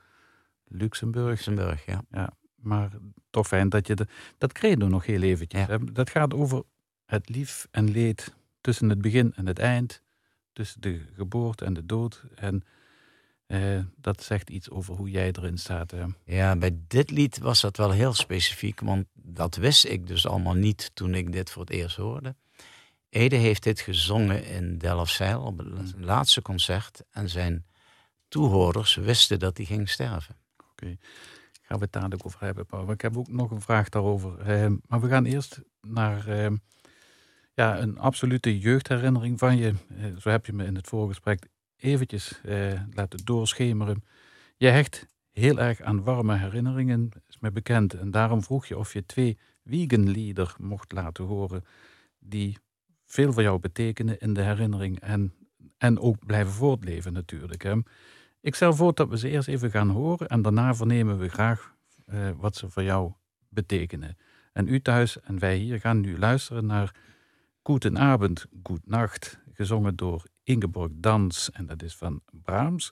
[0.67, 1.27] Luxemburg.
[1.29, 2.03] Luxemburg, ja.
[2.11, 2.33] ja.
[2.55, 2.89] maar
[3.29, 5.67] toch fijn dat je de, dat credo nog heel eventjes.
[5.67, 5.77] Ja.
[5.77, 6.63] Dat gaat over
[7.05, 10.01] het lief en leed tussen het begin en het eind,
[10.53, 12.23] tussen de geboorte en de dood.
[12.35, 12.63] En
[13.45, 15.91] eh, dat zegt iets over hoe jij erin staat.
[15.91, 16.05] hè.
[16.25, 20.53] Ja, bij dit lied was dat wel heel specifiek, want dat wist ik dus allemaal
[20.53, 22.35] niet toen ik dit voor het eerst hoorde.
[23.09, 26.03] Ede heeft dit gezongen in Delfzijl op het Hmm.
[26.03, 27.65] laatste concert en zijn
[28.33, 30.35] toehoorders wisten dat hij ging sterven.
[31.61, 32.91] Gaan we het dadelijk over hebben, Paul.
[32.91, 34.39] Ik heb ook nog een vraag daarover.
[34.39, 36.51] Eh, maar we gaan eerst naar eh,
[37.53, 39.73] ja, een absolute jeugdherinnering van je.
[39.97, 42.41] Eh, zo heb je me in het voorgesprek eventjes
[42.93, 44.03] laten doorschemeren.
[44.57, 47.93] Je hecht heel erg aan warme herinneringen, is me bekend.
[47.93, 51.65] En daarom vroeg je of je twee Wiegenlieder mocht laten horen...
[52.19, 52.57] die
[53.05, 54.99] veel voor jou betekenen in de herinnering...
[54.99, 55.33] en,
[55.77, 57.63] en ook blijven voortleven natuurlijk.
[57.63, 57.75] Hè.
[58.43, 61.75] Ik stel voor dat we ze eerst even gaan horen en daarna vernemen we graag
[62.05, 63.11] eh, wat ze voor jou
[63.49, 64.17] betekenen.
[64.53, 66.95] En u thuis en wij hier gaan nu luisteren naar
[67.61, 72.91] Goedenavond, Goednacht, gezongen door Ingeborg Dans en dat is van Brahms.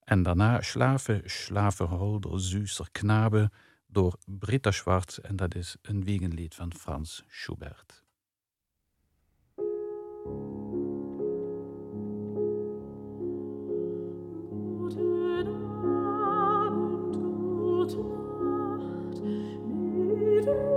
[0.00, 3.50] En daarna Schlafe, Schlafeholder, Süßer Knabe
[3.86, 8.04] door Britta Schwarz en dat is een wiegenlied van Frans Schubert.
[17.88, 18.04] Tod
[18.40, 20.75] macht mit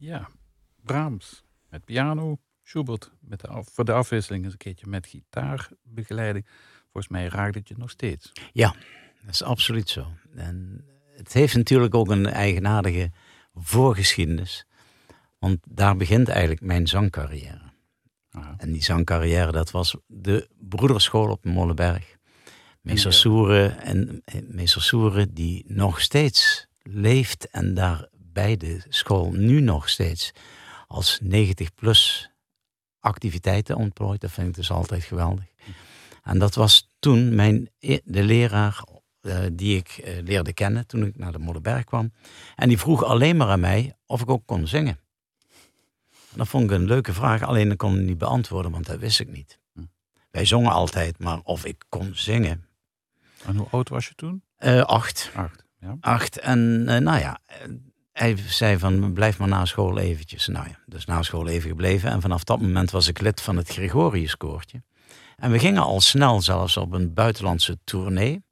[0.00, 0.28] Ja,
[0.82, 6.46] Brahms met piano, Schubert met de af- voor de afwisseling eens een keertje met gitaarbegeleiding.
[6.82, 8.32] Volgens mij raakt het je nog steeds.
[9.24, 10.06] Dat is absoluut zo.
[10.34, 10.84] En
[11.16, 13.10] het heeft natuurlijk ook een eigenaardige
[13.54, 14.66] voorgeschiedenis.
[15.38, 17.72] Want daar begint eigenlijk mijn zangcarrière.
[18.30, 22.16] Ah, En die zangcarrière, dat was de broederschool op Molenberg.
[22.80, 23.16] Meester Ja.
[23.16, 29.60] Soeren en eh, meester Soeren die nog steeds leeft en daar bij de school nu
[29.60, 30.32] nog steeds
[30.86, 32.30] als 90 plus
[33.00, 34.20] activiteiten ontplooit.
[34.20, 35.44] Dat vind ik dus altijd geweldig.
[36.22, 38.84] En dat was toen mijn, e- de leraar
[39.20, 42.12] eh, die ik eh, leerde kennen toen ik naar de Molenberg kwam.
[42.56, 44.98] En die vroeg alleen maar aan mij of ik ook kon zingen.
[46.10, 48.98] En dat vond ik een leuke vraag, alleen ik kon hem niet beantwoorden, want dat
[48.98, 49.58] wist ik niet.
[49.72, 49.80] Hm.
[50.30, 52.64] Wij zongen altijd, maar of ik kon zingen.
[53.44, 54.42] En hoe oud was je toen?
[54.56, 55.30] Eh, acht.
[55.34, 55.64] Acht.
[55.80, 55.96] Ja.
[56.00, 56.38] Acht.
[56.38, 57.40] En nou ja,
[58.20, 60.46] hij zei van blijf maar na school eventjes.
[60.46, 62.10] Nou ja, dus na school even gebleven.
[62.10, 64.82] En vanaf dat moment was ik lid van het Gregoriuskoortje.
[65.36, 68.42] En we gingen al snel zelfs op een buitenlandse tournee.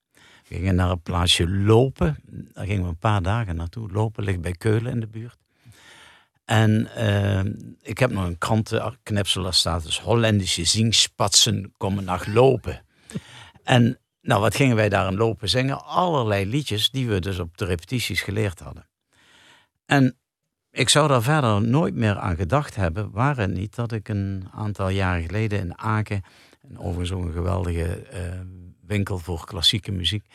[0.48, 2.16] We gingen naar een plaatsje Lopen.
[2.52, 3.92] Daar gingen we een paar dagen naartoe.
[3.92, 5.36] Lopen ligt bij Keulen in de buurt.
[6.44, 7.44] En eh,
[7.82, 12.84] ik heb nog een krantenknipsel, daar staat dus Hollandische zingspatsen komen naar Lopen.
[13.62, 15.84] En nou, wat gingen wij daar aan lopen zingen?
[15.84, 18.88] Allerlei liedjes die we dus op de repetities geleerd hadden.
[19.88, 20.18] En
[20.70, 24.48] ik zou daar verder nooit meer aan gedacht hebben, waar het niet dat ik een
[24.52, 26.22] aantal jaren geleden in Aken,
[26.60, 28.40] en overigens ook een geweldige eh,
[28.86, 30.26] winkel voor klassieke muziek,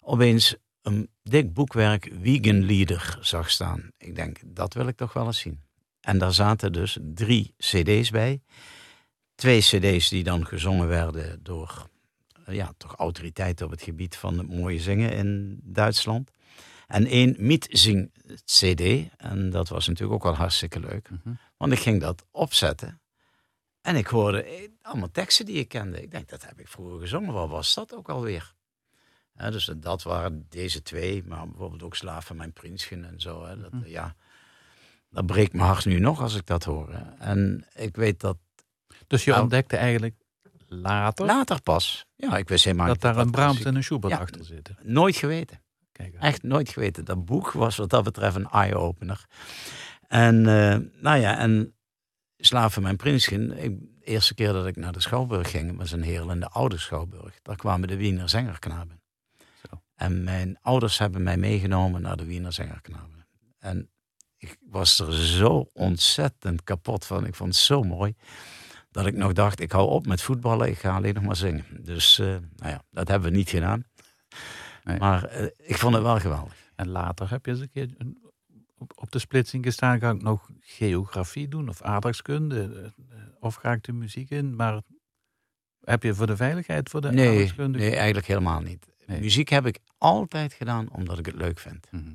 [0.00, 3.90] opeens een dik boekwerk Wiegenlieder zag staan.
[3.98, 5.60] Ik denk, dat wil ik toch wel eens zien.
[6.00, 8.40] En daar zaten dus drie cd's bij.
[9.34, 11.88] Twee cd's die dan gezongen werden door
[12.46, 16.30] ja, toch autoriteiten op het gebied van het mooie zingen in Duitsland.
[16.90, 18.12] En één Mietzing
[18.44, 19.08] CD.
[19.16, 21.10] En dat was natuurlijk ook wel hartstikke leuk.
[21.10, 21.34] Mhm.
[21.56, 23.00] Want ik ging dat opzetten.
[23.80, 26.02] En ik hoorde eh, allemaal teksten die ik kende.
[26.02, 27.32] Ik denk, dat heb ik vroeger gezongen.
[27.32, 28.54] Wat was dat ook alweer?
[29.34, 31.24] Dus dat waren deze twee.
[31.24, 33.44] Maar bijvoorbeeld ook Slaaf van mijn Prinsjen en zo.
[33.46, 33.88] Hè, dat, Mhm.
[33.88, 34.14] ja,
[35.10, 36.88] dat breekt mijn hart nu nog als ik dat hoor.
[37.18, 38.36] En ik weet dat
[39.06, 39.42] Dus je Nou.
[39.42, 40.14] ontdekte eigenlijk
[40.66, 42.06] later later pas.
[42.16, 44.18] Ja, ik wist helemaal dat niet daar een Brahms en een Schubert Ja.
[44.18, 44.76] achter zitten.
[44.82, 45.62] Nooit geweten.
[46.00, 47.04] Kijk, Echt nooit geweten.
[47.04, 49.24] Dat boek was wat dat betreft een eye-opener.
[50.08, 51.74] En eh, nou ja, en
[52.36, 53.62] Slaven mijn Prinsjen.
[53.62, 56.48] Ik, de eerste keer dat ik naar de Schouwburg ging, was een heel in de
[56.48, 57.38] oude Schouwburg.
[57.42, 59.00] Daar kwamen de Wiener Zengerknaben.
[59.38, 59.82] Zo.
[59.94, 63.26] En mijn ouders hebben mij meegenomen naar de Wiener Zengerknaben.
[63.58, 63.90] En
[64.36, 67.26] ik was er zo ontzettend kapot van.
[67.26, 68.14] Ik vond het zo mooi.
[68.90, 71.64] Dat ik nog dacht, ik hou op met voetballen, ik ga alleen nog maar zingen.
[71.80, 73.84] Dus eh, nou ja, dat hebben we niet gedaan.
[74.84, 74.98] Nee.
[74.98, 76.54] Maar eh, ik vond het wel geweldig.
[76.74, 77.88] En later heb je eens een keer
[78.78, 79.98] op, op de splitsing gestaan.
[80.00, 82.60] Ga ik nog geografie doen of aardrijkskunde?
[82.62, 82.84] eh,
[83.18, 84.56] eh, Of ga ik de muziek in?
[84.56, 84.80] Maar
[85.84, 87.78] heb je voor de veiligheid voor de Nee, aardrijkskunde?
[87.78, 88.86] nee, eigenlijk helemaal niet.
[89.06, 89.20] Nee.
[89.20, 91.86] Muziek heb ik altijd gedaan omdat ik het leuk vind.
[91.90, 92.10] Mhm.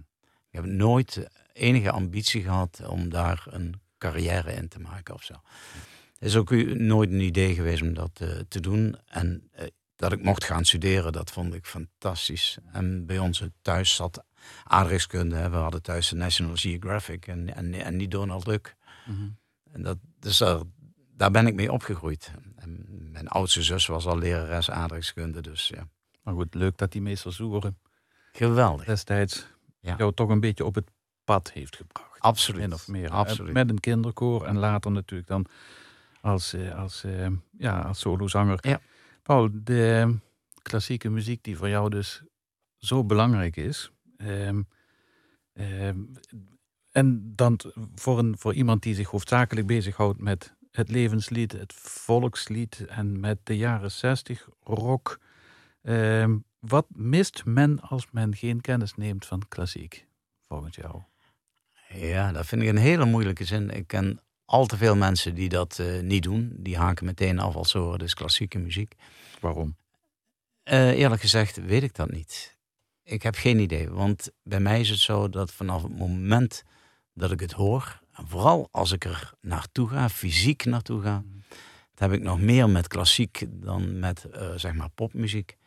[0.49, 5.33] Ik heb nooit enige ambitie gehad om daar een carrière in te maken of zo.
[5.33, 8.11] Het is ook nooit een idee geweest om dat
[8.47, 8.95] te doen.
[9.07, 9.49] En
[9.95, 12.57] dat ik mocht gaan studeren, dat vond ik fantastisch.
[12.71, 14.23] En bij ons thuis zat
[14.63, 15.35] aardrijkskunde.
[15.35, 15.49] hè.
[15.49, 18.75] We hadden thuis de National Geographic en, en, en niet Donald Duck.
[19.05, 19.27] Mhm.
[19.71, 20.59] En dat, dus daar,
[21.15, 22.31] daar ben ik mee opgegroeid.
[22.55, 25.87] En mijn oudste zus was al lerares aardrijkskunde, dus ja.
[26.23, 27.77] Maar goed, leuk dat die meester Soeren
[28.31, 28.85] Geweldig.
[28.85, 29.47] destijds
[29.79, 29.95] Ja.
[29.97, 30.89] jou toch een beetje op het
[31.23, 32.19] pad heeft gebracht.
[32.19, 32.61] Absoluut.
[32.61, 33.09] Min of meer.
[33.09, 33.53] Absoluut.
[33.53, 35.45] Met een kinderkoor en later natuurlijk dan
[36.21, 37.27] als, eh, als, eh,
[37.57, 38.57] ja, als solozanger.
[38.61, 38.79] Ja.
[39.25, 40.15] Paul, de
[40.61, 42.23] klassieke muziek die voor jou dus
[42.77, 43.91] zo belangrijk is.
[44.17, 44.61] ehm,
[45.53, 45.99] ehm,
[46.91, 47.59] en dan
[47.95, 53.37] voor, een, voor iemand die zich hoofdzakelijk bezighoudt met het levenslied, het volkslied en met
[53.43, 55.19] de jaren 60 rock.
[55.81, 60.07] ehm, wat mist men als men geen kennis neemt van klassiek,
[60.47, 61.01] volgens jou?
[61.89, 63.69] Ja, dat vind ik een hele moeilijke zin.
[63.69, 66.53] Ik ken al te veel mensen die dat eh, niet doen.
[66.57, 68.93] Die haken meteen af als ze horen, dus klassieke muziek.
[69.39, 69.75] Waarom?
[70.63, 72.57] Eh, eerlijk gezegd weet ik dat niet.
[73.03, 76.63] Ik heb geen idee, want bij mij is het zo dat vanaf het moment
[77.13, 81.37] dat ik het hoor, en vooral als ik er naartoe ga, fysiek naartoe ga, Mhm.
[81.93, 85.57] dat heb ik nog meer met klassiek dan met eh, zeg maar popmuziek.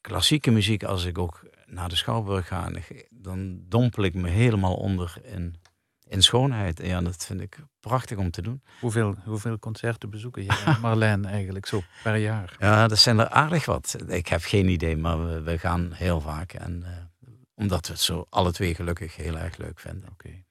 [0.00, 2.70] Klassieke muziek, als ik ook naar de Schouwburg ga,
[3.10, 5.54] dan dompel ik me helemaal onder in,
[6.08, 6.80] in schoonheid.
[6.80, 8.62] En ja, dat vind ik prachtig om te doen.
[8.80, 12.56] Hoeveel, hoeveel concerten bezoeken jij en Marlijn eigenlijk zo per jaar?
[12.58, 13.96] Ja, dat zijn er aardig wat.
[14.06, 16.52] Ik heb geen idee, maar we, we gaan heel vaak.
[16.52, 16.90] En eh,
[17.54, 20.08] omdat we het zo alle twee gelukkig heel erg leuk vinden.
[20.12, 20.44] Oké.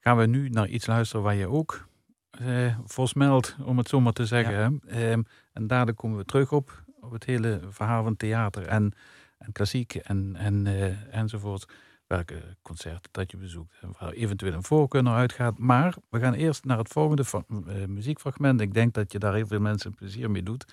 [0.00, 1.88] gaan we nu naar iets luisteren waar je ook
[2.30, 4.82] eh, voorsmelt, om het zo maar te zeggen.
[4.86, 5.10] Hè?
[5.10, 5.22] Ehm,
[5.52, 8.92] en dadelijk komen we terug op, op het hele verhaal van theater en,
[9.38, 11.72] en klassiek en, en, eh, enzovoort.
[12.10, 15.58] Welke concerten dat je bezoekt en waar eventueel een voorkeur naar uitgaat.
[15.58, 18.60] Maar we gaan eerst naar het volgende eh, muziekfragment.
[18.60, 20.72] Ik denk dat je daar heel veel mensen plezier mee doet.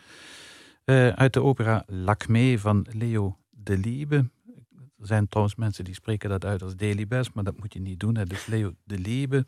[0.84, 4.30] Eh, uit de opera Lacmé van Leo de Liebe.
[5.00, 8.00] Er zijn trouwens mensen die spreken dat uit als Delibes, maar dat moet je niet
[8.00, 8.16] doen.
[8.16, 9.46] Het is Leo de Liebe.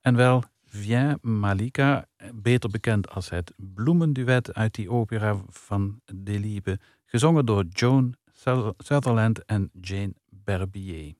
[0.00, 6.78] En wel Viens Malika, beter bekend als het bloemenduet uit die opera van de Liebe,
[7.04, 8.14] gezongen door Joan
[8.78, 10.14] Sutherland en Jane
[10.46, 11.16] Barbier.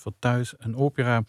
[0.00, 0.54] Voor thuis.
[0.58, 1.24] Een opera,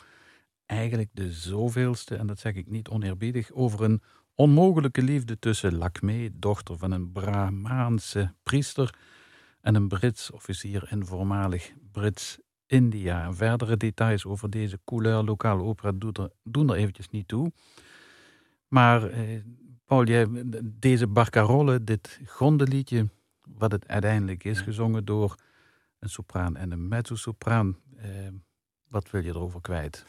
[0.66, 4.01] eigenlijk de zoveelste, en dat zeg ik niet oneerbiedig, over een
[4.36, 8.95] onmogelijke liefde tussen Lacmé, dochter van een Brahmaanse priester,
[9.61, 13.34] en een Brits officier in voormalig Brits-India.
[13.34, 17.51] Verdere details over deze couleur lokale opera doen er, doen er eventjes niet toe.
[18.68, 19.41] Maar eh,
[19.86, 20.28] Paul, jij,
[20.64, 23.09] deze barcarolle, dit grondenliedje,
[23.41, 25.36] wat het uiteindelijk is, gezongen door
[25.99, 27.78] een sopraan en een mezzo-sopraan.
[27.95, 28.28] Eh,
[28.93, 30.05] wat wil je erover kwijt?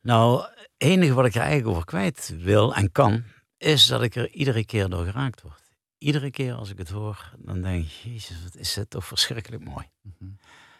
[0.00, 3.24] Nou, het enige wat ik er eigenlijk over kwijt wil en kan,
[3.58, 5.62] is dat ik er iedere keer door geraakt word.
[5.98, 9.64] Iedere keer als ik het hoor, dan denk ik, jezus, wat is het toch verschrikkelijk
[9.64, 9.88] mooi.
[10.00, 10.30] Mhm.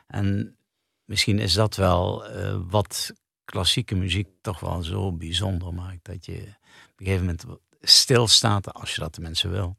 [0.06, 0.56] En
[1.04, 3.12] misschien is dat wel eh, wat
[3.44, 6.04] klassieke muziek toch wel zo bijzonder maakt.
[6.04, 6.36] Dat je
[6.90, 7.44] op een gegeven moment
[7.80, 9.76] stilstaat, als je dat de mensen wil.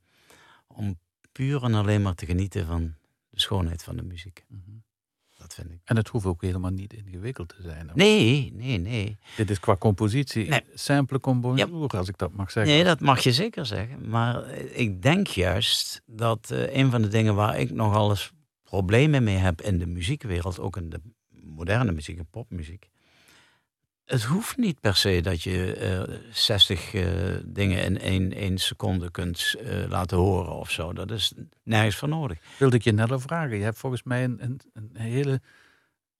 [0.67, 0.99] Om
[1.31, 2.95] puur en alleen maar te genieten van
[3.29, 4.45] de schoonheid van de muziek.
[4.47, 4.86] Mhm.
[5.47, 5.79] Dat vind ik.
[5.83, 7.89] En het hoeft ook helemaal niet ingewikkeld te zijn.
[7.93, 9.17] Nee, nee, nee.
[9.35, 10.61] Dit is qua compositie Nee.
[10.73, 12.73] simple comme bonjour, als ik dat mag zeggen.
[12.73, 14.09] Nee, dat mag je zeker zeggen.
[14.09, 18.31] Maar eh, ik denk juist dat eh, een van de dingen waar ik nogal eens
[18.63, 21.01] problemen mee heb in de muziekwereld, ook in de
[21.43, 22.89] moderne muziek en popmuziek.
[24.07, 27.05] Het hoeft niet per se dat je eh 60 eh,
[27.45, 30.93] dingen in één, één seconde kunt eh, laten horen of zo.
[30.93, 31.33] Dat is
[31.63, 32.39] nergens voor nodig.
[32.59, 33.57] Wilde ik je net vragen.
[33.57, 35.41] Je hebt volgens mij een, een, een hele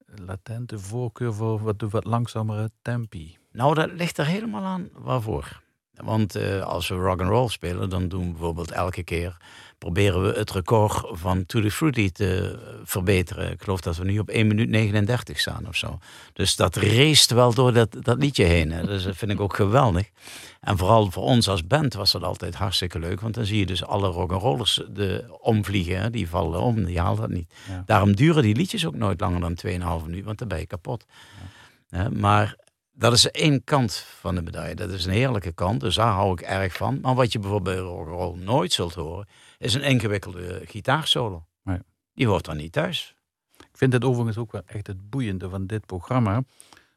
[0.06, 3.38] latente voorkeur voor wat, wat langzamere tempi.
[3.52, 5.62] Nou, dat ligt er helemaal aan waarvoor.
[5.92, 9.38] Want als we rock and roll spelen, dan doen we bijvoorbeeld elke keer
[9.78, 13.52] proberen we het record van Tutti Frutti te verbeteren.
[13.52, 16.00] Ik geloof dat we nu op 1 minuut 39 staan of zo.
[16.34, 18.72] Dus dat race wel door dat, dat liedje heen.
[18.72, 18.86] Hè.
[18.86, 20.10] Dus dat vind ik ook geweldig.
[20.62, 23.22] En vooral voor ons als band was dat altijd hartstikke leuk.
[23.22, 26.02] Want dan zie je dus alle rock'n'rollers de omvliegen.
[26.02, 26.10] Hè.
[26.10, 27.54] Die vallen om, die halen dat niet.
[27.70, 27.84] Ja.
[27.86, 29.58] Daarom duren die liedjes ook nooit langer dan
[30.02, 30.26] 2,5 minuut.
[30.26, 31.06] Want dan ben je kapot.
[32.14, 32.56] Maar
[32.94, 34.76] dat is één kant van de medaille.
[34.76, 35.80] Dat is een heerlijke kant.
[35.80, 37.00] Dus daar hou ik erg van.
[37.02, 39.28] Maar wat je bijvoorbeeld bij rock'n'roll nooit zult horen...
[39.58, 41.46] is een ingewikkelde gitaarsolo.
[41.64, 41.80] Nee.
[42.14, 43.16] Die hoort dan niet thuis.
[43.58, 46.44] Ik vind het overigens ook wel echt het boeiende van dit programma.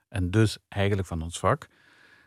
[0.08, 1.68] En dus eigenlijk van ons vak.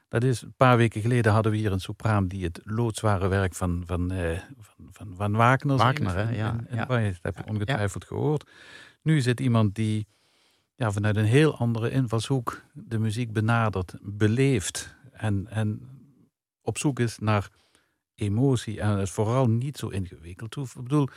[0.07, 3.53] Dat is, een paar weken geleden hadden we hier een sopraan die het loodzware werk
[3.55, 5.77] van, van, eh, van, van, van Wagner.
[5.77, 6.29] Wagner, hè?
[6.35, 6.85] Ja, In- in ja.
[6.85, 8.49] Dat heb je ongetwijfeld gehoord.
[9.01, 10.07] Nu zit iemand die
[10.75, 14.95] ja, vanuit een heel andere invalshoek de muziek benadert, beleeft.
[15.11, 15.81] En, en
[16.61, 17.49] op zoek is naar
[18.15, 20.75] emotie en het vooral niet zo ingewikkeld hoeft.
[20.75, 21.07] Ik bedoel,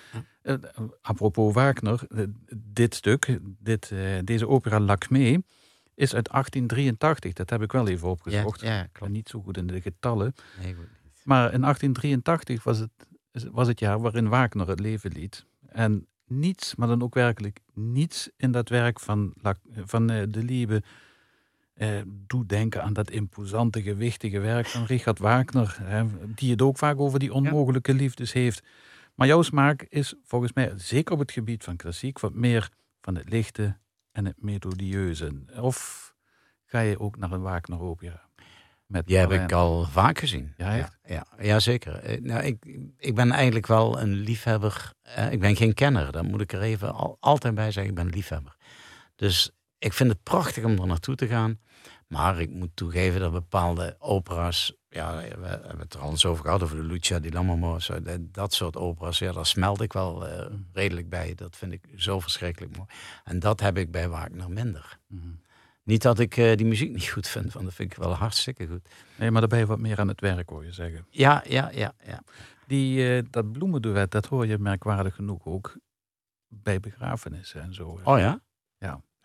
[0.42, 0.54] eh,
[1.00, 2.24] apropos Wagner, eh,
[2.56, 5.38] dit stuk, dit, eh, deze opera Lakmé,
[5.94, 7.32] is uit 1883.
[7.32, 8.60] Dat heb ik wel even Ja, opgezocht.
[8.60, 9.12] ja klopt.
[9.12, 10.34] niet zo goed in de getallen.
[10.62, 10.86] Nee, goed.
[11.24, 12.90] Maar in 1883 was het,
[13.52, 15.46] was het jaar waarin Wagner het leven liet.
[15.68, 19.34] En niets, maar dan ook werkelijk niets in dat werk van,
[19.84, 20.82] van eh, de Liebe
[21.76, 25.76] eh, doet denken aan dat imposante, gewichtige werk van Richard Wagner.
[25.82, 26.04] Hè,
[26.34, 28.62] die het ook vaak over die onmogelijke liefdes heeft.
[29.14, 32.68] Maar jouw smaak is volgens mij, zeker op het gebied van klassiek, wat meer
[33.00, 33.76] van het lichte
[34.12, 35.32] en het melodieuze.
[35.60, 36.14] Of
[36.64, 38.28] ga je ook naar een Wagner opera?
[38.86, 40.54] Met Die heb ik al vaak gezien.
[40.56, 40.98] Ja, echt?
[41.04, 41.94] Ja, ja, ja, zeker.
[41.94, 44.92] Eh, Nou, ik, ik ben eigenlijk wel een liefhebber.
[45.02, 47.90] Eh, ik ben geen kenner, dat moet ik er even al, altijd bij zeggen.
[47.92, 48.56] Ik ben een liefhebber.
[49.16, 51.58] Dus ik vind het prachtig om er naartoe te gaan.
[52.06, 54.74] Maar ik moet toegeven dat bepaalde opera's...
[54.88, 57.82] Ja, we hebben het er al eens over gehad, over de Lucia di Lammermoor.
[57.82, 61.34] zo, Dat, soort opera's, ja, daar smelt ik wel eh, redelijk bij.
[61.34, 62.88] Dat vind ik zo verschrikkelijk mooi.
[63.24, 64.98] En dat heb ik bij Wagner minder.
[65.06, 65.28] Mhm.
[65.82, 68.66] Niet dat ik eh, die muziek niet goed vind, want dat vind ik wel hartstikke
[68.66, 68.88] goed.
[69.16, 71.06] Nee, maar daar ben je wat meer aan het werk, hoor je zeggen.
[71.10, 72.22] Ja, ja, ja, ja.
[72.66, 75.76] Die, eh, dat bloemenduet, dat hoor je merkwaardig genoeg ook
[76.48, 78.00] bij begrafenissen en zo.
[78.04, 78.40] Oh ja?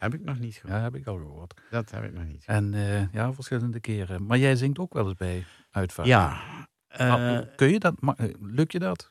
[0.01, 0.07] Ja.
[0.09, 0.77] Heb ik nog niet gehoord.
[0.77, 1.61] Ja, heb ik al gehoord.
[1.69, 2.43] Dat heb ik nog niet.
[2.45, 4.25] En eh, ja, verschillende keren.
[4.25, 6.07] Maar jij zingt ook wel eens bij uitvaart.
[6.07, 6.41] Ja.
[6.87, 7.95] Eh, kun je dat?
[8.15, 9.09] eh, Lukt je dat?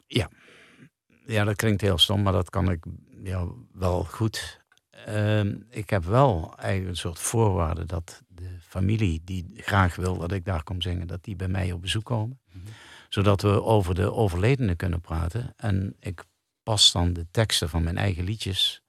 [1.26, 2.84] ja, dat klinkt heel stom, maar dat kan ik
[3.22, 4.61] ja, wel goed.
[4.91, 10.32] Ehm, ik heb wel eigenlijk een soort voorwaarde dat de familie die graag wil dat
[10.32, 12.41] ik daar kom zingen, dat die bij mij op bezoek komen.
[12.53, 12.66] Mhm.
[13.09, 15.53] Zodat we over de overledene kunnen praten.
[15.57, 16.24] En ik
[16.62, 18.82] pas dan de teksten van mijn eigen liedjes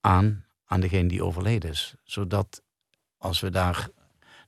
[0.00, 1.94] aan aan degene die overleden is.
[2.04, 2.62] Zodat
[3.16, 3.88] als we daar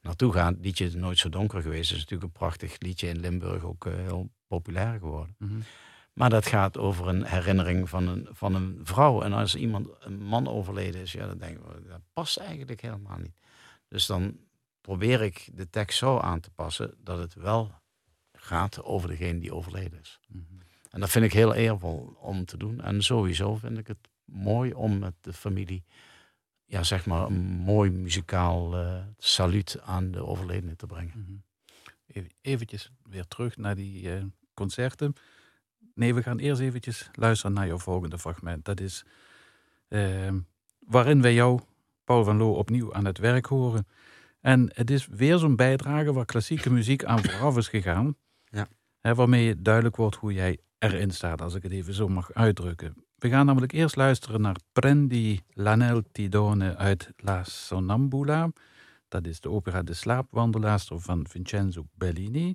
[0.02, 1.88] naartoe gaan, het liedje is nooit zo donker geweest.
[1.88, 5.34] Het is natuurlijk een prachtig liedje in Limburg, ook eh, heel populair geworden.
[5.38, 5.60] Mhm.
[6.12, 9.22] Maar dat gaat over een herinnering van een, van een vrouw.
[9.22, 13.18] En als iemand, een man overleden is, ja, dan denken we, dat past eigenlijk helemaal
[13.18, 13.38] niet.
[13.88, 14.38] Dus dan
[14.80, 17.72] probeer ik de tekst zo aan te passen dat het wel
[18.32, 20.20] gaat over degene die overleden is.
[20.28, 20.42] Mhm.
[20.90, 22.80] En dat vind ik heel eervol om te doen.
[22.80, 25.84] En sowieso vind ik het mooi om met de familie,
[26.72, 31.12] ja, zeg maar, een mooi muzikaal eh saluut aan de overledene te brengen.
[31.16, 31.36] Mhm.
[32.06, 35.14] Even, eventjes weer terug naar die eh, concerten.
[35.94, 38.64] Nee, we gaan eerst eventjes luisteren naar jouw volgende fragment.
[38.64, 39.04] Dat is
[39.88, 40.38] ehm,
[40.78, 41.60] waarin wij jou,
[42.04, 43.86] Paul van Loo, opnieuw aan het werk horen.
[44.40, 48.16] En het is weer zo'n bijdrage waar klassieke muziek aan vooraf is gegaan.
[48.44, 48.68] Ja.
[49.00, 53.04] Hè, waarmee duidelijk wordt hoe jij erin staat, als ik het even zo mag uitdrukken.
[53.22, 58.50] We gaan namelijk eerst luisteren naar Prendi l'anel Tidone uit La Sonnambula.
[59.08, 62.54] Dat is de opera De Slaapwandelaarster van Vincenzo Bellini.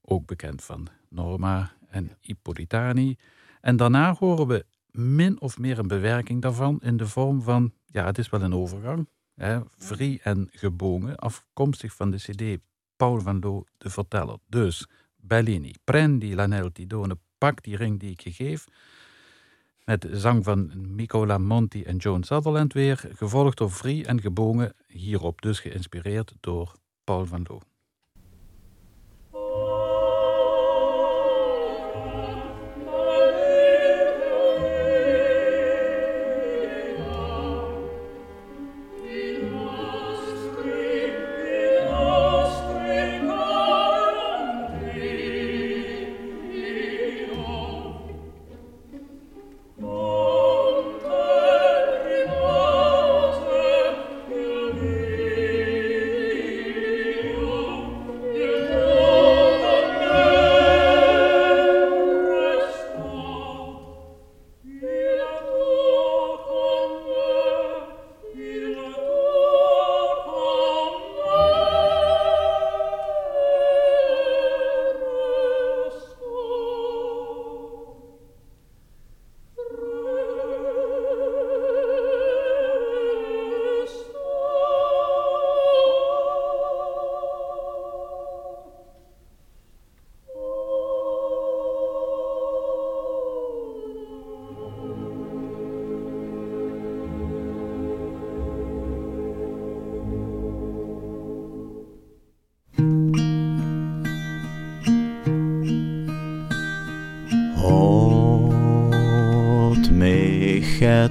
[0.00, 3.16] Ook bekend van Norma en Ippolitani.
[3.60, 8.06] En daarna horen we min of meer een bewerking daarvan in de vorm van, ja,
[8.06, 9.08] het is wel een overgang.
[9.34, 12.62] Hè, Vrij en gebogen, afkomstig van de CD
[12.96, 14.38] Paul van Loo, de verteller.
[14.46, 18.66] Dus Bellini, prendi l'anel Tidone, pak die ring die ik je geef.
[19.86, 25.42] Met zang van Nicola Monti en Joan Sutherland weer, gevolgd door Vrij en gebogen, hierop
[25.42, 26.72] dus geïnspireerd door
[27.04, 27.60] Paul van Loo.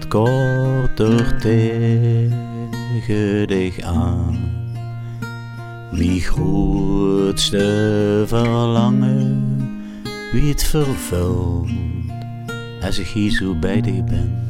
[0.07, 4.53] Korter tegen dich aan.
[5.91, 9.43] Mijn grootste verlangen,
[10.31, 11.69] wie het vervult,
[12.81, 14.43] als ik hier zo bij dich ben.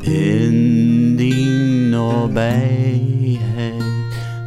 [0.00, 1.50] In die
[1.90, 3.40] nabijheid,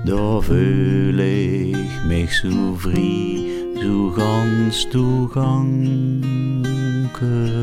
[0.04, 3.43] daar voel ik mich zo vrij,
[3.82, 7.59] zo gans toegankelijk.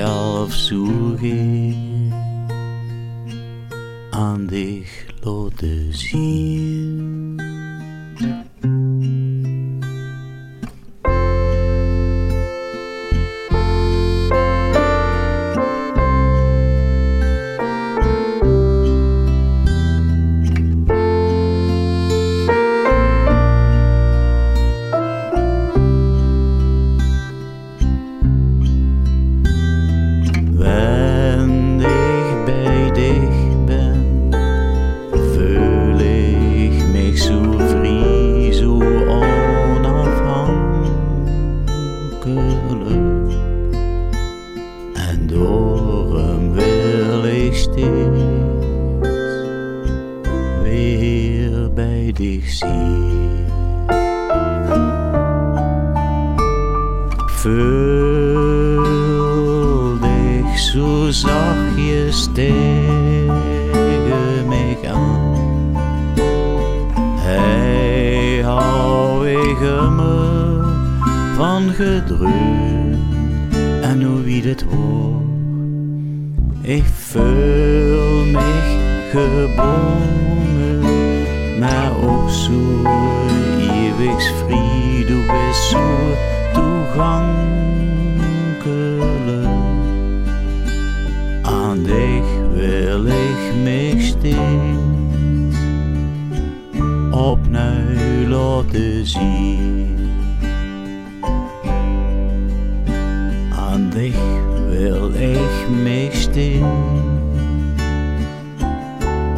[0.00, 2.12] Mijzelf zoeken
[4.10, 7.19] aan dich laten zien.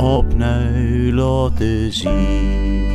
[0.02, 2.90] Opnieuw laten zien.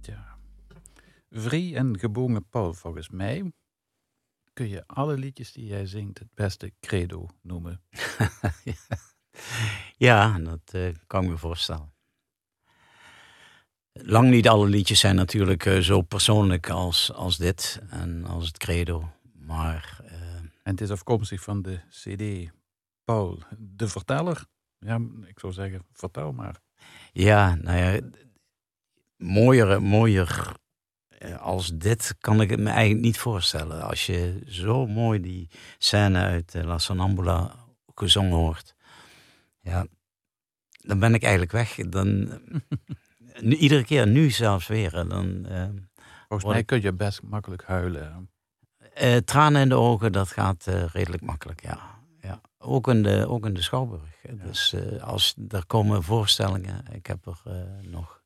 [0.00, 0.38] Tja.
[1.30, 3.52] Vrij en gebogen Paul, volgens mij
[4.52, 7.80] kun je alle liedjes die jij zingt het beste credo noemen.
[9.96, 11.92] Ja, dat eh, kan ik me voorstellen.
[13.92, 18.58] Lang niet alle liedjes zijn natuurlijk eh, zo persoonlijk als, als dit en als het
[18.58, 19.12] credo.
[19.32, 22.50] Maar eh, En het is afkomstig van de CD
[23.04, 24.44] Paul, de verteller.
[24.78, 26.60] Ja, ik zou zeggen, vertel maar.
[27.12, 28.00] ja, nou ja,
[29.16, 30.52] mooier, mooier
[31.08, 33.82] eh, als dit kan ik het me eigenlijk niet voorstellen.
[33.82, 37.54] Als je zo mooi die scène uit La Sonambula
[37.94, 38.74] gezongen hoort.
[39.60, 39.86] Ja,
[40.80, 41.74] dan ben ik eigenlijk weg.
[41.74, 42.28] Dan,
[43.42, 44.90] nu, iedere keer, nu zelfs weer.
[44.90, 45.68] Dan, eh,
[46.28, 48.30] Volgens mij kun je best makkelijk huilen.
[48.94, 51.80] eh, tranen in de ogen, dat gaat eh, redelijk makkelijk, ja.
[52.20, 52.40] ja.
[52.58, 54.02] Ook, in de, ook in de Schouwburg.
[54.22, 54.44] Ja.
[54.44, 57.42] Dus als er komen voorstellingen, ik heb er
[57.82, 58.22] nog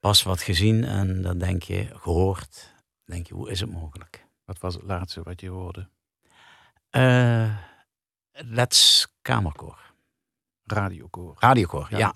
[0.00, 2.74] pas wat gezien en dan denk je, gehoord,
[3.04, 4.26] denk je, hoe is het mogelijk?
[4.44, 5.88] Wat was het laatste wat je hoorde?
[8.32, 9.78] Let's Kamerkoor.
[10.64, 11.36] Radiokoor.
[11.38, 11.98] Radiokoor, Ja.
[11.98, 12.14] ja.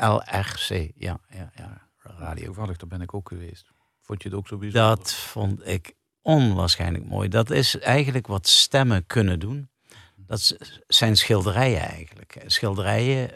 [0.00, 1.88] LRC, ja, ja, ja.
[2.02, 2.44] Radio.
[2.44, 3.72] Toevallig, daar ben ik ook geweest.
[4.00, 4.96] Vond je het ook zo bijzonder?
[4.96, 7.28] Dat vond ik onwaarschijnlijk mooi.
[7.28, 9.68] Dat is eigenlijk wat stemmen kunnen doen.
[10.16, 12.42] Dat zijn schilderijen eigenlijk.
[12.46, 13.30] Schilderijen,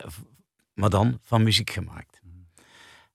[0.74, 2.20] maar dan van muziek gemaakt.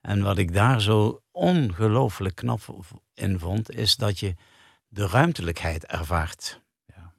[0.01, 2.61] En wat ik daar zo ongelooflijk knap
[3.13, 4.35] in vond, is dat je
[4.87, 6.61] de ruimtelijkheid ervaart.
[6.85, 7.13] Ja.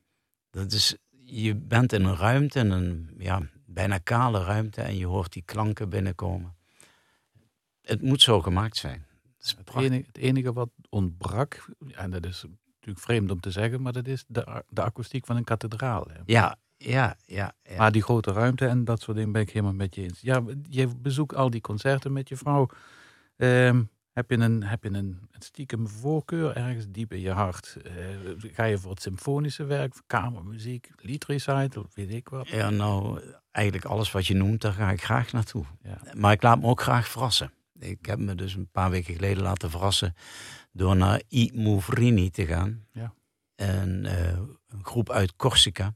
[0.50, 3.42] Dat is, je bent in een ruimte, in een ja,
[3.74, 6.54] bijna kale ruimte, en je hoort die klanken binnenkomen.
[7.80, 9.06] Het moet zo gemaakt zijn.
[9.38, 12.44] Het Het enige, het enige wat ontbrak, en dat is
[12.74, 16.06] natuurlijk vreemd om te zeggen, maar dat is de, de akoestiek van een kathedraal.
[16.12, 16.20] Hè.
[16.24, 17.52] Ja, ja, ja.
[17.62, 17.76] ja.
[17.76, 20.20] Maar die grote ruimte en dat soort dingen ben ik helemaal met je eens.
[20.20, 22.68] Ja, je bezoekt al die concerten met je vrouw.
[23.36, 23.82] Ehm,
[24.14, 27.76] heb je, een, heb je een, een stiekem voorkeur ergens diep in je hart?
[27.82, 27.94] Eh,
[28.36, 32.48] ga je voor het symfonische werk, kamermuziek, liedrecital, weet ik wat?
[32.48, 35.64] Ja, nou, eigenlijk alles wat je noemt, daar ga ik graag naartoe.
[35.82, 35.98] Ja.
[36.16, 37.52] Maar ik laat me ook graag verrassen.
[37.78, 40.14] Ik heb me dus een paar weken geleden laten verrassen
[40.72, 42.86] door naar I Movrini te gaan.
[42.92, 43.14] Ja.
[43.56, 44.38] Een, eh,
[44.68, 45.94] een groep uit Corsica.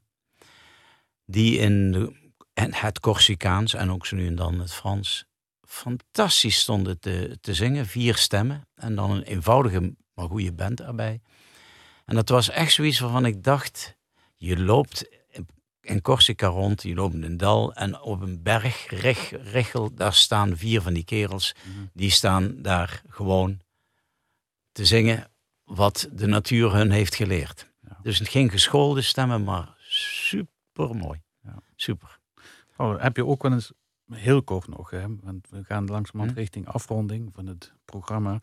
[1.24, 5.27] Die in de, En het Corsicaans en ook zo nu en dan het Frans.
[5.68, 7.86] Fantastisch stonden te, te zingen.
[7.86, 8.68] Vier stemmen.
[8.74, 11.20] En dan een eenvoudige, maar goede band erbij.
[12.04, 13.96] En dat was echt zoiets waarvan ik dacht...
[14.40, 15.08] Je loopt
[15.80, 17.74] in Corsica rond, je loopt in een dal...
[17.74, 18.86] en op een berg,
[19.30, 21.54] richel, daar staan vier van die kerels.
[21.92, 23.60] Die staan daar gewoon
[24.72, 25.30] te zingen
[25.64, 27.70] wat de natuur hun heeft geleerd.
[27.80, 27.98] Ja.
[28.02, 31.22] Dus geen geschoolde stemmen, maar super mooi.
[31.42, 31.62] Ja.
[31.76, 32.18] Super.
[32.76, 33.72] Oh, heb je ook wel eens,
[34.10, 36.38] heel kort nog, hè, want we gaan langzamerhand Hm.
[36.42, 38.38] richting afronding van het programma.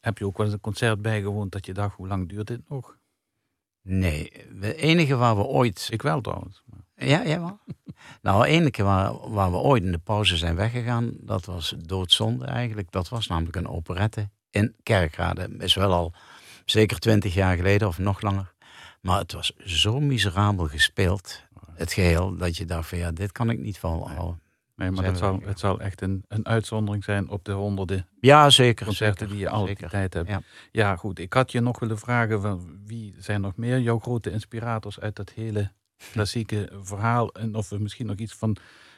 [0.00, 2.68] Heb je ook wel eens een concert bijgewoond dat je dacht, hoe lang duurt dit
[2.68, 2.96] nog?
[3.82, 5.88] Nee, het enige waar we ooit...
[5.90, 6.62] Ik wel trouwens.
[6.96, 7.58] Ja, jawel.
[8.22, 12.44] nou, het enige waar, waar we ooit in de pauze zijn weggegaan, dat was doodzonde
[12.44, 12.90] eigenlijk.
[12.90, 15.54] Dat was namelijk een operette in Kerkrade.
[15.58, 16.12] Is wel al
[16.64, 18.54] zeker twintig jaar geleden of nog langer.
[19.00, 21.42] Maar het was zo miserabel gespeeld,
[21.74, 24.40] het geheel, dat je dacht van ja, dit kan ik niet volhouden.
[24.78, 28.50] Nee, maar dat zal, het zal echt een, een uitzondering zijn op de honderden Ja,
[28.50, 28.86] zeker.
[28.86, 29.88] concerten zeker, die je al die zeker.
[29.90, 30.28] tijd hebt.
[30.28, 30.42] Ja.
[30.72, 30.96] Ja.
[30.96, 31.18] goed.
[31.18, 35.16] Ik had je nog willen vragen, van wie zijn nog meer jouw grote inspirators uit
[35.16, 35.70] dat hele
[36.12, 37.32] klassieke verhaal?
[37.32, 38.56] En of we misschien nog iets van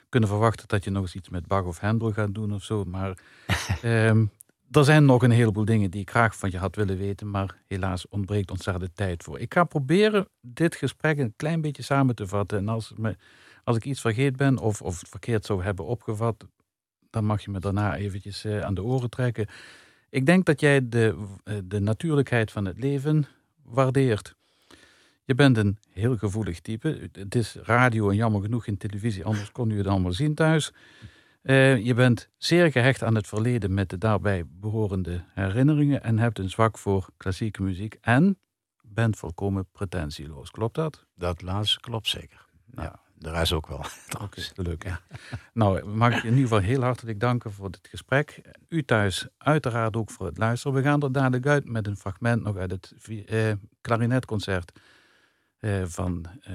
[0.09, 2.85] kunnen verwachten dat je nog eens iets met Bach of Handel gaat doen of zo.
[2.85, 3.19] Maar
[3.83, 4.25] ehm,
[4.71, 7.57] er zijn nog een heleboel dingen die ik graag van je had willen weten, maar
[7.67, 9.39] helaas ontbreekt ons daar de tijd voor.
[9.41, 12.59] Ik ga proberen dit gesprek een klein beetje samen te vatten.
[12.59, 13.17] En als, me,
[13.65, 16.47] als ik iets vergeet ben of, of het verkeerd zou hebben opgevat,
[17.11, 19.47] dan mag je me daarna eventjes eh, aan de oren trekken.
[20.11, 23.27] Ik denk dat jij de, eh, de natuurlijkheid van het leven
[23.63, 24.35] waardeert.
[25.25, 27.09] Je bent een heel gevoelig type.
[27.13, 30.73] Het is radio en jammer genoeg geen televisie, anders kon u het allemaal zien thuis.
[31.43, 36.39] Eh, je bent zeer gehecht aan het verleden met de daarbij behorende herinneringen en hebt
[36.39, 38.39] een zwak voor klassieke muziek en
[38.83, 40.51] bent volkomen pretentieloos.
[40.51, 41.07] Klopt dat?
[41.15, 42.47] Dat laatste klopt zeker.
[42.75, 43.01] Ja, Ja.
[43.21, 43.79] De rest ook wel.
[43.79, 44.53] Oké, trouwens.
[44.55, 45.03] gelukkig.
[45.53, 48.41] Nou, mag ik je in ieder geval heel hartelijk danken voor dit gesprek.
[48.69, 50.77] U thuis uiteraard ook voor het luisteren.
[50.77, 52.95] We gaan er dadelijk uit met een fragment nog uit het
[53.27, 54.73] eh, klarinetconcert
[55.59, 56.55] eh, van eh,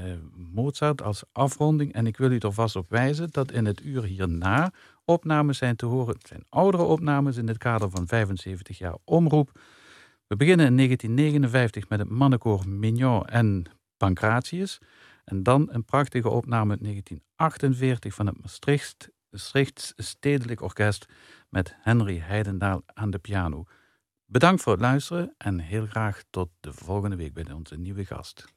[0.53, 1.93] Mozart als afronding.
[1.93, 4.71] En ik wil u er vast op wijzen dat in het uur hierna
[5.03, 6.13] opnames zijn te horen.
[6.13, 9.59] Het zijn oudere opnames in het kader van 75 jaar omroep.
[10.27, 13.65] We beginnen in 1959 met het mannenkoor Mignon en
[13.97, 14.79] Pancratius.
[15.25, 21.05] En dan een prachtige opname uit 1948 van het Maastricht, Maastrichts Stedelijk Orkest
[21.49, 23.63] met Henry Heidendaal aan de piano.
[24.25, 28.54] Bedankt voor het luisteren en heel graag tot de volgende week bij onze nieuwe gast.